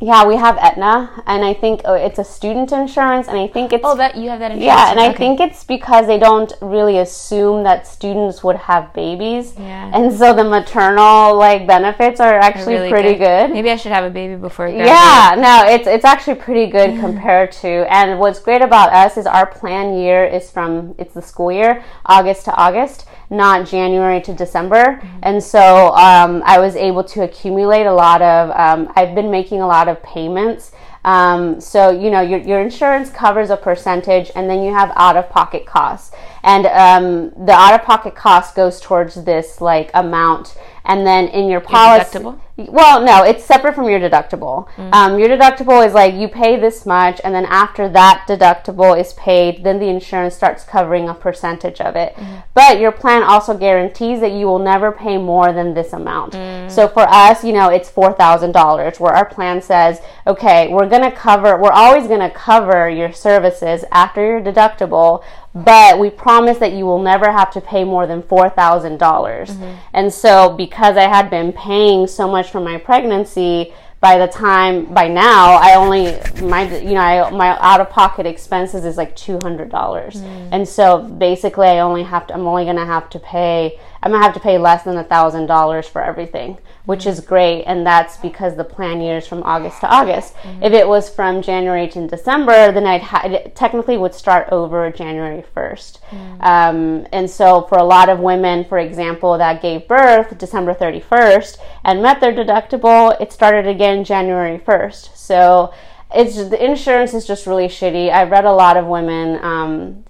[0.00, 3.72] yeah, we have Aetna, and I think oh, it's a student insurance, and I think
[3.72, 4.64] it's Oh, that you have that insurance.
[4.66, 9.54] yeah, and I think it's because they don't really assume that students would have babies,
[9.56, 9.92] Yeah.
[9.94, 13.52] and so the maternal like benefits are actually Really pretty good.
[13.52, 14.66] Maybe I should have a baby before.
[14.66, 14.88] Graduate.
[14.88, 17.86] Yeah, no, it's it's actually pretty good compared to.
[17.88, 21.84] And what's great about us is our plan year is from it's the school year,
[22.06, 25.02] August to August, not January to December.
[25.22, 28.50] And so um, I was able to accumulate a lot of.
[28.50, 30.72] Um, I've been making a lot of payments.
[31.04, 35.16] Um, so you know your your insurance covers a percentage, and then you have out
[35.16, 40.56] of pocket costs, and um, the out of pocket cost goes towards this like amount,
[40.84, 42.18] and then in your policy.
[42.18, 42.40] deductible?
[42.56, 44.68] Well, no, it's separate from your deductible.
[44.92, 49.14] Um, your deductible is like you pay this much, and then after that deductible is
[49.14, 52.14] paid, then the insurance starts covering a percentage of it.
[52.54, 56.34] But your plan also guarantees that you will never pay more than this amount.
[56.70, 60.88] So for us, you know, it's four thousand dollars, where our plan says, okay, we're
[60.88, 65.24] gonna cover, we're always gonna cover your services after your deductible,
[65.54, 69.50] but we promise that you will never have to pay more than four thousand dollars.
[69.50, 69.74] Mm-hmm.
[69.92, 73.72] And so, because I had been paying so much for my pregnancy,
[74.02, 78.26] by the time by now, I only my you know I, my out of pocket
[78.26, 80.48] expenses is like two hundred dollars, mm.
[80.50, 84.24] and so basically I only have to I'm only gonna have to pay I'm gonna
[84.24, 88.16] have to pay less than a thousand dollars for everything, which is great, and that's
[88.16, 90.34] because the plan year is from August to August.
[90.60, 94.90] If it was from January to December, then I'd ha- it technically would start over
[94.90, 96.00] January first.
[96.40, 101.00] Um, and so for a lot of women, for example, that gave birth December thirty
[101.00, 105.16] first and met their deductible, it started again January first.
[105.16, 105.72] So
[106.14, 108.10] it's the insurance is just really shitty.
[108.10, 109.42] I've read a lot of women.
[109.44, 110.04] Um,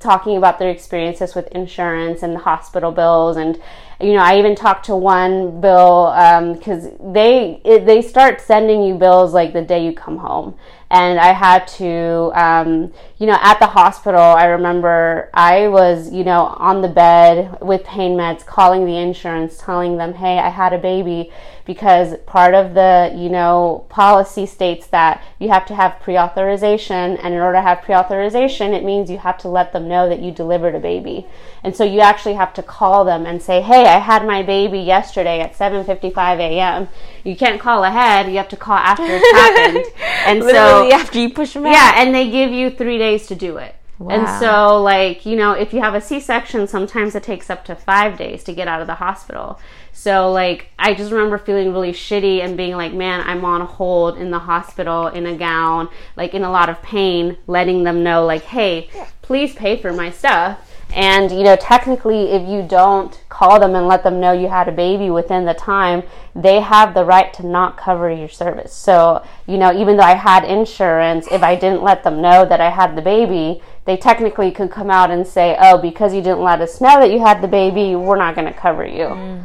[0.00, 3.58] talking about their experiences with insurance and hospital bills and
[4.00, 6.10] you know i even talked to one bill
[6.54, 10.56] because they it, they start sending you bills like the day you come home.
[10.90, 16.24] And i had to um, you know at the hospital i remember i was you
[16.24, 20.72] know on the bed with pain meds calling the insurance telling them hey i had
[20.72, 21.32] a baby
[21.64, 27.34] because part of the you know policy states that you have to have pre-authorization and
[27.34, 30.30] in order to have pre-authorization it means you have to let them know that you
[30.30, 31.26] delivered a baby
[31.62, 34.78] and so you actually have to call them and say hey i had my baby
[34.78, 36.88] yesterday at 7.55 a.m
[37.24, 39.84] you can't call ahead you have to call after it's happened
[40.26, 41.72] and so after you push them out.
[41.72, 43.74] yeah, and they give you three days to do it.
[44.00, 47.64] And so, like, you know, if you have a C section, sometimes it takes up
[47.66, 49.60] to five days to get out of the hospital.
[49.92, 54.18] So, like, I just remember feeling really shitty and being like, man, I'm on hold
[54.18, 58.26] in the hospital in a gown, like, in a lot of pain, letting them know,
[58.26, 58.90] like, hey,
[59.22, 60.70] please pay for my stuff.
[60.92, 64.68] And, you know, technically, if you don't call them and let them know you had
[64.68, 66.04] a baby within the time,
[66.36, 68.72] they have the right to not cover your service.
[68.72, 72.60] So, you know, even though I had insurance, if I didn't let them know that
[72.60, 76.42] I had the baby, they technically could come out and say, oh, because you didn't
[76.42, 79.06] let us know that you had the baby, we're not going to cover you.
[79.06, 79.44] Mm.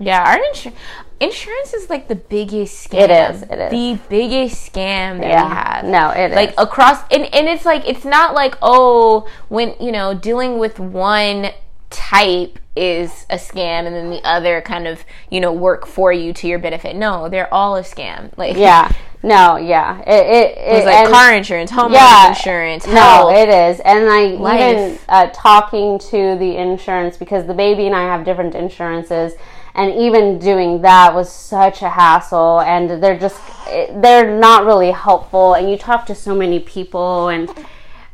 [0.00, 0.78] Yeah, our insurance
[1.20, 3.00] insurance is like the biggest scam.
[3.00, 3.70] It is, it is.
[3.70, 5.84] the biggest scam that we have.
[5.84, 6.54] No, it like is.
[6.58, 11.48] across and, and it's like it's not like oh when you know dealing with one
[11.90, 16.32] type is a scam and then the other kind of you know work for you
[16.32, 18.90] to your benefit no they're all a scam like Yeah.
[19.20, 19.98] No, yeah.
[20.02, 22.28] It, it, it it's like and- car insurance homeowners Yeah.
[22.28, 23.80] insurance No, it is.
[23.80, 28.54] And I even uh, talking to the insurance because the baby and I have different
[28.54, 29.32] insurances.
[29.74, 35.54] And even doing that was such a hassle, and they're just, they're not really helpful.
[35.54, 37.48] And you talk to so many people, and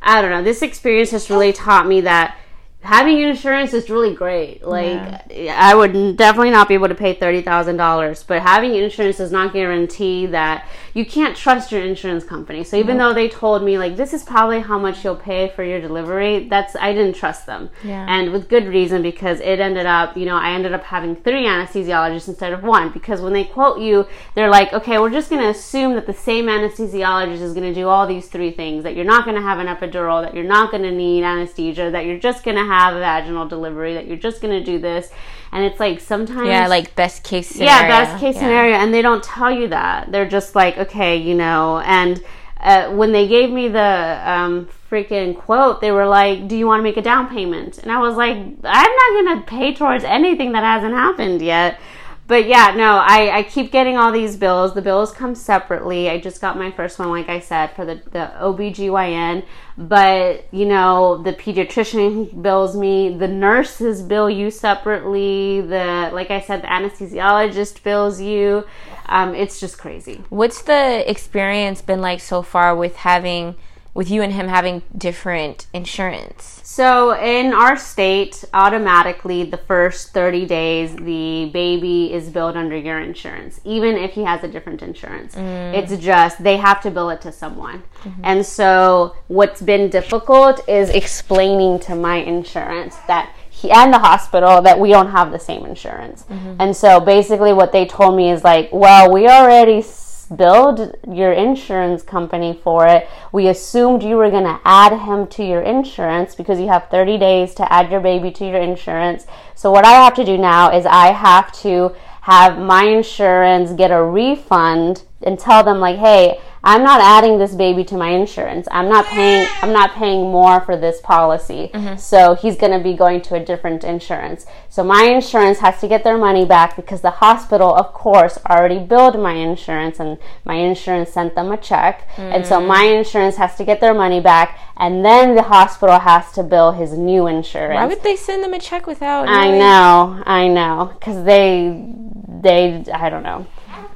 [0.03, 2.37] I don't know, this experience has really taught me that
[2.85, 4.63] having insurance is really great.
[4.63, 9.55] Like, I would definitely not be able to pay $30,000, but having insurance does not
[9.55, 12.63] guarantee that you can't trust your insurance company.
[12.63, 15.65] So even though they told me, like, this is probably how much you'll pay for
[15.65, 17.71] your delivery, that's, I didn't trust them.
[17.83, 18.05] Yeah.
[18.07, 21.47] And with good reason because it ended up, you know, I ended up having three
[21.47, 25.43] anesthesiologists instead of one because when they quote you, they're like, okay, we're just going
[25.43, 28.95] to assume that the same anesthesiologist is going to do all these three things that
[28.95, 32.05] you're not going to have an epidural, that you're not going to need anesthesia, that
[32.05, 35.11] you're just going to have a vaginal delivery, that you're just going to do this.
[35.53, 36.49] And it's like sometimes.
[36.49, 38.41] yeah like best case scenario Yeah, best case Yeah.
[38.41, 40.11] scenario, and they don't tell you that.
[40.11, 41.79] They're just like, okay, you know.
[41.79, 42.23] And
[42.61, 46.81] uh, when they gave me the um, freaking quote, they were like, "Do you want
[46.81, 50.53] to make a down payment?" And I was like, "I'm not gonna pay towards anything
[50.53, 51.79] that hasn't happened yet."
[52.27, 54.73] But yeah, no, I, I keep getting all these bills.
[54.73, 56.09] The bills come separately.
[56.09, 59.45] I just got my first one, like I said, for the, the OBGYN.
[59.77, 66.41] But, you know, the pediatrician bills me, the nurses bill you separately, the, like I
[66.41, 68.65] said, the anesthesiologist bills you.
[69.07, 70.25] Um, it's just crazy.
[70.31, 73.55] What's the experience been like so far with having,
[73.95, 76.61] with you and him having different insurance?
[76.65, 82.99] So in our state, automatically the first 30 days, the baby is billed under your
[83.01, 85.37] insurance, even if he has a different insurance.
[85.37, 85.75] Mm.
[85.75, 87.85] It's just they have to bill it to someone.
[88.03, 88.21] Mm-hmm.
[88.25, 94.61] And so what's been difficult is explaining to my insurance that he and the hospital
[94.63, 96.25] that we don't have the same insurance.
[96.25, 96.57] Mm-hmm.
[96.59, 99.81] And so basically what they told me is like, well, we already
[100.25, 103.09] billed your insurance company for it.
[103.33, 107.19] We assumed you were going to add him to your insurance because you have 30
[107.19, 109.27] days to add your baby to your insurance.
[109.55, 113.91] So what I have to do now is I have to have my insurance get
[113.91, 118.67] a refund and tell them like, "Hey, I'm not adding this baby to my insurance.
[118.71, 121.71] I'm not paying I'm not paying more for this policy.
[121.75, 121.97] Mm-hmm.
[121.99, 124.47] So he's going to be going to a different insurance.
[124.71, 128.79] So my insurance has to get their money back because the hospital of course already
[128.79, 132.09] billed my insurance and my insurance sent them a check.
[132.17, 132.67] And so mm.
[132.67, 136.73] my insurance has to get their money back and then the hospital has to bill
[136.73, 137.77] his new insurance.
[137.77, 139.29] Why would they send them a check without?
[139.29, 139.59] I knowing?
[139.59, 141.93] know, I know, because they,
[142.41, 143.47] they, I don't know.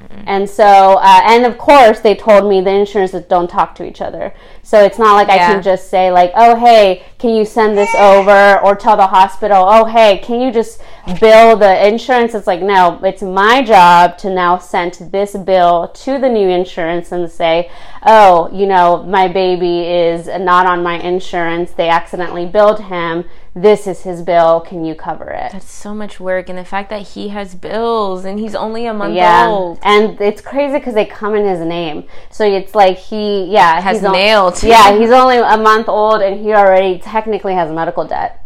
[0.09, 4.01] And so, uh, and of course, they told me the insurances don't talk to each
[4.01, 4.33] other.
[4.69, 7.89] So it's not like I can just say like, oh hey, can you send this
[7.95, 10.79] over, or tell the hospital, oh hey, can you just
[11.19, 12.35] bill the insurance?
[12.35, 17.11] It's like no, it's my job to now send this bill to the new insurance
[17.11, 17.71] and say,
[18.05, 21.71] oh, you know, my baby is not on my insurance.
[21.71, 23.25] They accidentally billed him.
[23.55, 24.61] This is his bill.
[24.61, 25.51] Can you cover it?
[25.51, 28.93] That's so much work, and the fact that he has bills and he's only a
[28.93, 29.79] month Yeah, old.
[29.81, 32.03] and it's crazy because they come in his name.
[32.29, 34.67] So it's like he, yeah, Has he's on- nail too.
[34.67, 38.45] Yeah, he's only a month old, and he already technically has medical debt.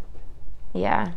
[0.74, 1.12] Yeah,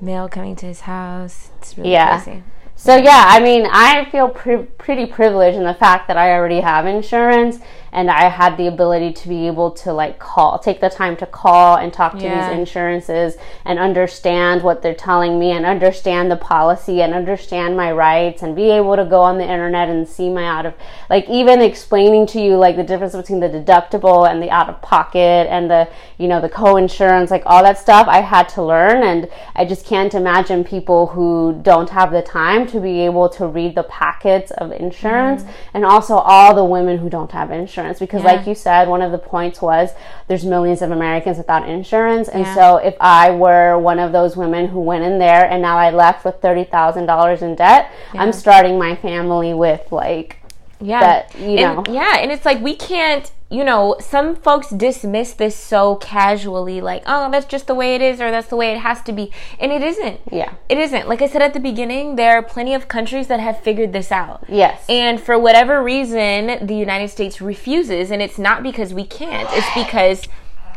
[0.00, 1.50] mail coming to his house.
[1.58, 2.20] It's really Yeah.
[2.20, 2.42] crazy.
[2.76, 6.60] So yeah, I mean, I feel pre- pretty privileged in the fact that I already
[6.60, 7.58] have insurance
[7.92, 11.26] and I had the ability to be able to like call, take the time to
[11.26, 12.48] call and talk to Yeah.
[12.48, 17.90] these insurances and understand what they're telling me and understand the policy and understand my
[17.92, 20.74] rights and be able to go on the internet and see my out of
[21.08, 24.80] like even explaining to you like the difference between the deductible and the out of
[24.82, 29.02] pocket and the you know the co-insurance like all that stuff I had to learn.
[29.02, 33.46] And I just can't imagine people who don't have the time to be able to
[33.46, 35.52] read the packets of insurance mm-hmm.
[35.74, 38.32] and also all the women who don't have insurance insurance because, Yeah.
[38.32, 39.90] like you said, one of the points was
[40.26, 42.28] there's millions of Americans without insurance.
[42.28, 42.54] And Yeah.
[42.54, 45.90] so, if I were one of those women who went in there and now I
[45.90, 50.36] left with $30,000 in debt, I'm starting my family with like
[50.80, 51.92] yeah that, you And- know.
[51.92, 57.02] yeah and it's like we can't you know some folks dismiss this so casually like
[57.06, 59.30] oh that's just the way it is or that's the way it has to be.
[59.58, 60.20] And it isn't.
[60.30, 60.54] Yeah.
[60.68, 61.08] it isn't.
[61.08, 64.12] Like i said at the beginning there are plenty of countries that have figured this
[64.12, 64.44] out.
[64.48, 64.84] Yes.
[64.88, 69.48] and for whatever reason the united states refuses and it's not because we can't.
[69.52, 70.28] It's because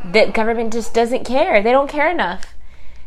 [0.09, 1.61] the government just doesn't care.
[1.61, 2.53] They don't care enough.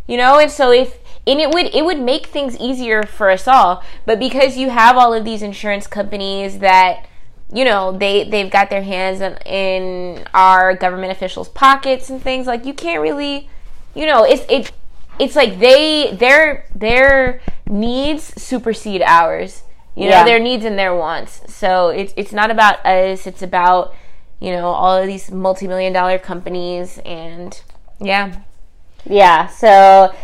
[0.07, 3.49] You know and so if and it would it would make things easier for us
[3.49, 3.83] all.
[4.05, 7.07] But because you have all of these insurance companies that
[7.55, 12.46] you know they they've got their hands in, in our government officials pockets and things.
[12.46, 13.48] Like you can't really
[13.94, 14.72] you know it's it
[15.20, 19.62] it's like they their their needs supersede ours.
[19.96, 20.24] You know Yeah.
[20.24, 21.42] their needs and their wants.
[21.55, 23.26] So it's it's not about us.
[23.26, 23.94] It's about
[24.40, 27.62] you know all of these multi-million dollar companies and
[28.00, 28.40] yeah.
[29.07, 30.14] Yeah, so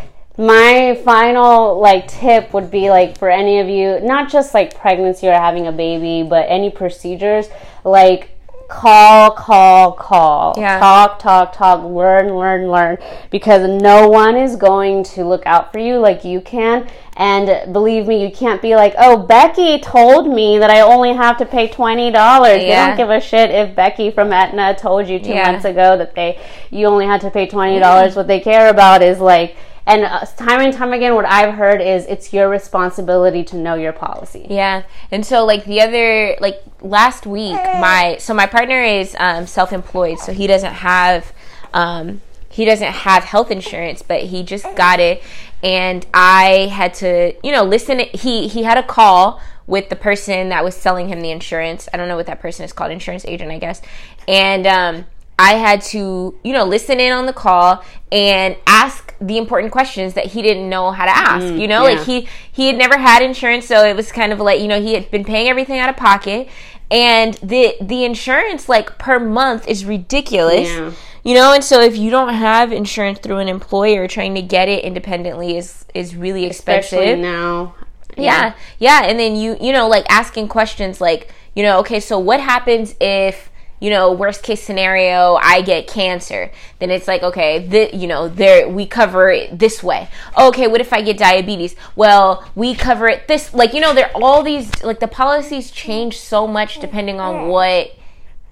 [0.41, 5.29] my final like tip would be like for any of you, not just like pregnancy
[5.29, 7.49] or having a baby, but any procedures,
[7.85, 8.31] like
[8.67, 10.55] call, call, call.
[10.57, 10.79] Yeah.
[10.79, 12.97] Talk, talk, talk, learn, learn, learn
[13.31, 16.89] because no one is going to look out for you like you can.
[17.17, 21.37] And believe me, you can't be like, "Oh, Becky told me that I only have
[21.39, 22.13] to pay $20."
[22.61, 22.87] They Yeah.
[22.87, 25.51] don't give a shit if Becky from Aetna told you 2 Yeah.
[25.51, 26.39] months ago that they
[26.71, 28.17] you only had to pay twenty dollars.
[28.17, 29.55] What they care about is like,
[29.91, 33.75] and uh, time and time again, what I've heard is it's your responsibility to know
[33.75, 34.47] your policy.
[34.49, 34.85] Yeah.
[35.11, 40.19] And so like the other like last week my so my partner is um self-employed
[40.19, 41.33] so he doesn't have
[41.75, 45.23] um he doesn't have health insurance but he just got it
[45.63, 50.49] and I had to you know listen he he had a call with the person
[50.49, 51.89] that was selling him the insurance.
[51.93, 53.83] I don't know what that person is called, insurance agent I guess.
[54.29, 55.07] And um
[55.39, 57.83] I had to, you know, listen in on the call
[58.13, 61.45] and ask the important questions that he didn't know how to ask.
[61.45, 61.59] Mm-hmm.
[61.59, 61.97] you know, yeah.
[61.97, 64.81] like he he had never had insurance, so it was kind of like you know
[64.81, 66.49] he had been paying everything out of pocket,
[66.91, 70.69] and the the insurance like per month is ridiculous.
[70.69, 70.93] Yeah.
[71.23, 74.69] You know, and so if you don't have insurance through an employer, trying to get
[74.69, 76.99] it independently is is really expensive.
[76.99, 77.75] Especially now.
[78.17, 82.19] Yeah, yeah, and then you you know like asking questions like you know okay, so
[82.19, 83.50] what happens if
[83.81, 86.51] you know worst case scenario I get cancer?
[86.79, 90.09] Then it's like okay, the, you know there we cover it this way.
[90.39, 91.75] Okay, what if I get diabetes?
[91.97, 95.71] Well, we cover it this like you know there are all these like the policies
[95.71, 97.93] change so much depending on what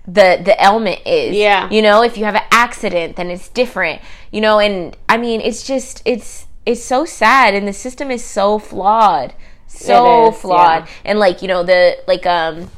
[0.08, 1.36] the the ailment is.
[1.36, 1.68] Yeah.
[1.70, 4.00] You know, if you have an accident, then it's different.
[4.32, 8.24] You know, and I mean, it's just it's it's so sad, and the system is
[8.24, 9.34] so flawed,
[9.66, 10.92] so is, flawed, yeah.
[11.04, 12.70] and like you know the like um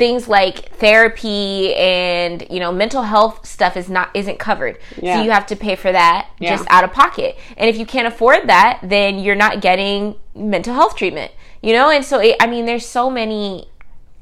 [0.00, 5.16] things like therapy and you know mental health stuff is not isn't covered Yeah.
[5.18, 6.56] so you have to pay for that Yeah.
[6.56, 10.72] just out of pocket and if you can't afford that then you're not getting mental
[10.74, 11.32] health treatment
[11.62, 13.68] you know and so it, i mean there's so many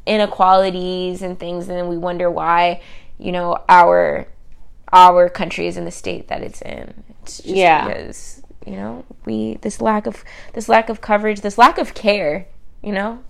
[0.04, 2.80] inequalities and things and we wonder why
[3.18, 4.26] you know our
[4.92, 7.86] our country is in the state that it's in it's just Yeah.
[7.86, 10.24] because you know we this lack of
[10.54, 12.46] this lack of coverage this lack of care
[12.82, 13.20] you know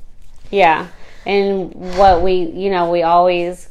[0.51, 0.87] Yeah.
[1.27, 3.69] And what we, you know, we always,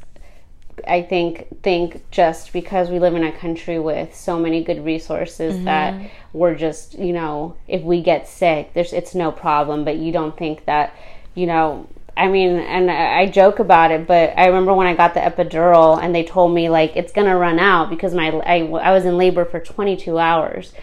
[0.87, 5.55] I think, think just because we live in a country with so many good resources
[5.55, 5.65] mm-hmm.
[5.65, 9.85] that we're just, you know, if we get sick, there's, it's no problem.
[9.85, 10.95] But you don't think that,
[11.33, 11.87] you know,
[12.17, 16.01] I mean, and I joke about it, but I remember when I got the epidural
[16.01, 19.17] and they told me like it's gonna run out because my I, I was in
[19.17, 20.73] labor for 22 hours,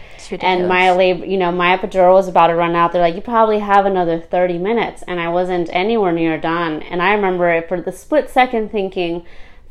[0.41, 2.93] and my labor, you know, my epidural was about to run out.
[2.93, 6.81] They're like, you probably have another 30 minutes, and I wasn't anywhere near done.
[6.83, 9.25] And I remember it for the split second thinking,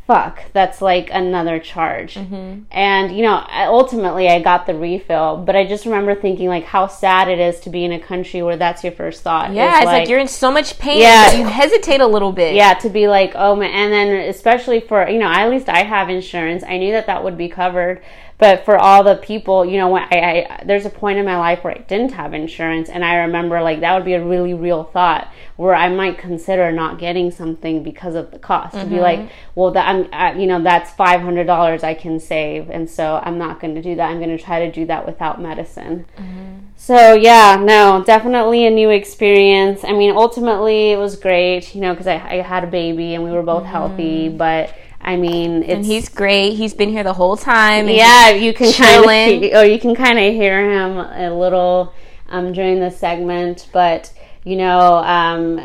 [0.07, 2.14] fuck, that's like another charge.
[2.14, 2.62] Mm-hmm.
[2.70, 6.88] And, you know, ultimately I got the refill, but I just remember thinking like how
[6.88, 9.52] sad it is to be in a country where that's your first thought.
[9.52, 11.32] yeah it's like, you're in so much pain Yeah.
[11.32, 15.09] you hesitate a little bit yeah, to be like, oh man, and then especially for
[15.09, 16.62] you know, at least I have insurance.
[16.64, 18.02] I knew that that would be covered,
[18.39, 21.39] but for all the people, you know, when I, I there's a point in my
[21.39, 24.55] life where I didn't have insurance, and I remember like that would be a really
[24.55, 28.74] real thought where I might consider not getting something because of the cost.
[28.74, 29.28] To be like, mm-hmm.
[29.55, 33.20] well, that I'm, I, you know, that's five hundred dollars I can save, and so
[33.22, 34.11] I'm not going to do that.
[34.11, 36.07] I'm going to try to do that without medicine.
[36.16, 36.55] Mm-hmm.
[36.76, 39.85] So yeah, no, definitely a new experience.
[39.85, 43.23] I mean, ultimately it was great, you know, because I, I had a baby and
[43.23, 44.28] we were both healthy.
[44.28, 44.36] Mm-hmm.
[44.36, 44.74] But
[45.05, 48.72] I mean, it's and he's great he's been here the whole time yeah, you can
[48.72, 51.93] kind of or you can kind of hear him a little
[52.28, 53.68] um, during the segment.
[53.72, 54.12] But
[54.44, 55.60] you know, um,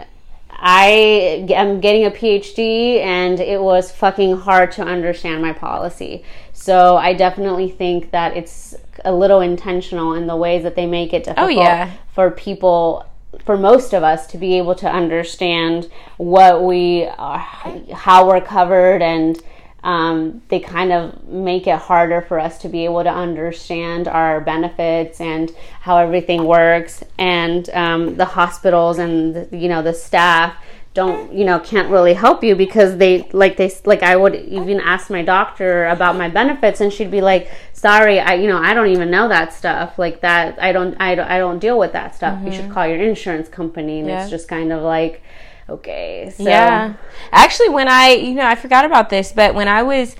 [0.51, 6.23] I am getting a PhD and it was fucking hard to understand my policy.
[6.53, 8.75] So I definitely think that it's
[9.05, 11.91] a little intentional in the ways that they make it difficult yeah.
[12.13, 13.08] for people
[13.45, 17.39] for most of us to be able to understand what we are,
[17.93, 19.41] how we're covered and
[19.83, 24.41] um, they kind of make it harder for us to be able to understand our
[24.41, 27.03] benefits and how everything works.
[27.17, 30.55] And um, the hospitals and you know the staff
[31.01, 33.13] don't you know can't really help you because they
[33.43, 37.23] like they like I would even ask my doctor about my benefits and she'd be
[37.31, 37.43] like
[37.73, 41.15] sorry I you know I don't even know that stuff like that I don't I
[41.15, 44.17] don't, I don't deal with that stuff you should call your insurance company and Mm-hmm.
[44.17, 44.21] Yeah.
[44.21, 45.15] it's just kind of like
[45.75, 46.93] okay so Yeah.
[47.31, 50.15] Actually, when I, you know, I forgot about this, but when I was,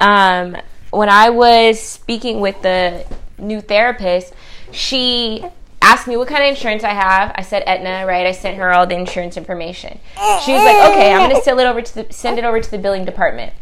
[0.00, 0.56] um,
[0.90, 3.04] when I was speaking with the
[3.38, 4.34] new therapist,
[4.72, 5.44] she
[5.82, 7.32] asked me what kind of insurance I have.
[7.34, 8.26] I said Aetna, right?
[8.26, 9.98] I sent her all the insurance information.
[10.44, 12.70] She was like, "Okay, I'm gonna send it over to the send it over to
[12.70, 13.52] the billing department."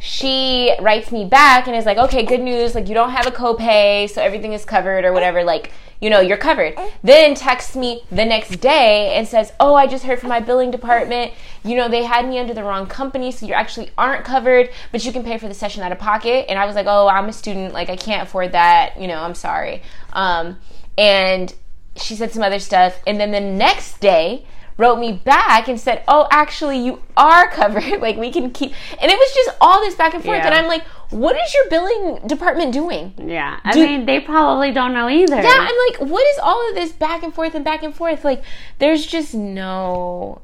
[0.00, 2.74] She writes me back and is like, "Okay, good news.
[2.74, 5.44] Like you don't have a copay, so everything is covered or whatever.
[5.44, 6.78] Like." You know, you're covered.
[7.02, 10.70] Then texts me the next day and says, Oh, I just heard from my billing
[10.70, 11.32] department.
[11.64, 15.06] You know, they had me under the wrong company, so you actually aren't covered, but
[15.06, 16.50] you can pay for the session out of pocket.
[16.50, 17.72] And I was like, Oh, I'm a student.
[17.72, 19.00] Like, I can't afford that.
[19.00, 19.80] You know, I'm sorry.
[20.12, 20.58] Um,
[20.98, 21.54] and
[21.98, 24.44] she said some other stuff and then the next day
[24.78, 29.10] wrote me back and said oh actually you are covered like we can keep and
[29.10, 30.46] it was just all this back and forth Yeah.
[30.46, 34.72] and i'm like what is your billing department doing yeah I Do- mean they probably
[34.72, 37.64] don't know either yeah i'm like what is all of this back and forth and
[37.64, 38.42] back and forth like
[38.78, 40.42] there's just no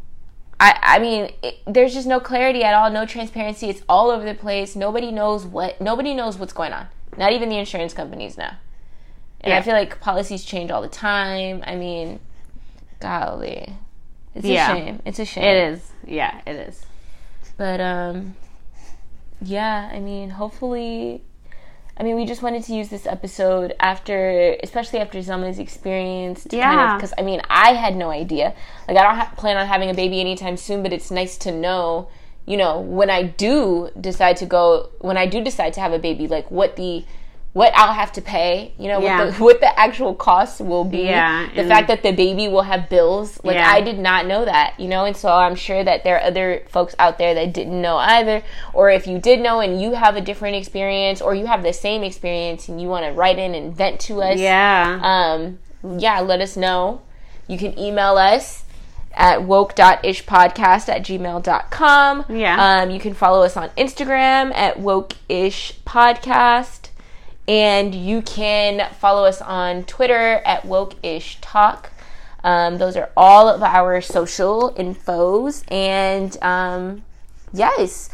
[0.61, 3.69] I, I mean, it, there's just no clarity at all, no transparency.
[3.69, 4.77] It's all over the place.
[4.77, 5.81] Nobody knows what.
[5.81, 6.87] Nobody knows what's going on.
[7.17, 8.51] Not even the insurance companies know.
[9.45, 11.63] And I feel like policies change all the time.
[11.67, 12.21] I mean,
[13.01, 13.75] golly,
[14.35, 14.73] it's Yeah.
[14.73, 15.03] a shame.
[15.05, 15.45] It's a shame.
[15.45, 16.85] it is yeah it is
[17.57, 18.35] But um,
[19.41, 19.91] yeah.
[19.93, 21.23] I mean, hopefully.
[21.95, 26.47] I mean, we just wanted to use this episode after, especially after Zelma's experience.
[26.51, 26.97] Yeah.
[26.97, 28.55] Because I mean, I had no idea.
[28.89, 31.53] Like, I don't ha- plan on having a baby anytime soon, but it's nice to
[31.53, 32.09] know.
[32.47, 35.99] You know, when I do decide to go, when I do decide to have a
[35.99, 37.05] baby, like what the,
[37.53, 38.73] what I'll have to pay.
[38.79, 39.25] You know, Yeah.
[39.25, 41.03] what the what the actual costs will be.
[41.05, 43.39] Yeah, The fact that the baby will have bills.
[43.45, 43.71] Like Yeah.
[43.71, 44.75] I did not know that.
[44.79, 47.79] You know, and so I'm sure that there are other folks out there that didn't
[47.81, 48.43] know either.
[48.73, 51.73] Or if you did know and you have a different experience, or you have the
[51.75, 55.59] same experience and you want to write in and vent to us yeah um,
[55.99, 57.03] yeah, let us know.
[57.49, 58.65] You can email us
[59.15, 62.25] at woke.ishpodcast at gmail.com.
[62.31, 62.83] Yeah.
[62.83, 66.82] Um, you can follow us on Instagram at wokeishpodcast.
[67.49, 71.87] And you can follow us on Twitter at wokeishtalk.
[72.45, 75.65] Um, those are all of our social infos.
[75.71, 77.03] And um,
[77.53, 78.11] yes,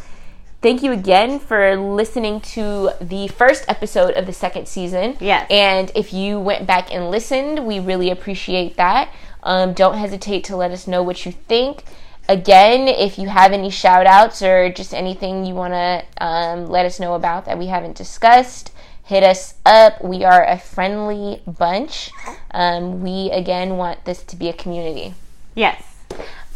[0.60, 5.16] thank you again for listening to the first episode of the second season.
[5.20, 5.46] Yes.
[5.50, 9.12] And if you went back and listened, we really appreciate that.
[9.42, 11.84] Um, don't hesitate to let us know what you think.
[12.28, 16.84] Again, if you have any shout outs or just anything you want to um, let
[16.84, 18.70] us know about that we haven't discussed,
[19.08, 20.04] hit us up.
[20.04, 22.10] We are a friendly bunch.
[22.52, 25.14] Um, we, again, want this to be a community.
[25.54, 25.82] yes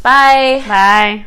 [0.03, 0.63] Bye.
[0.67, 1.25] bye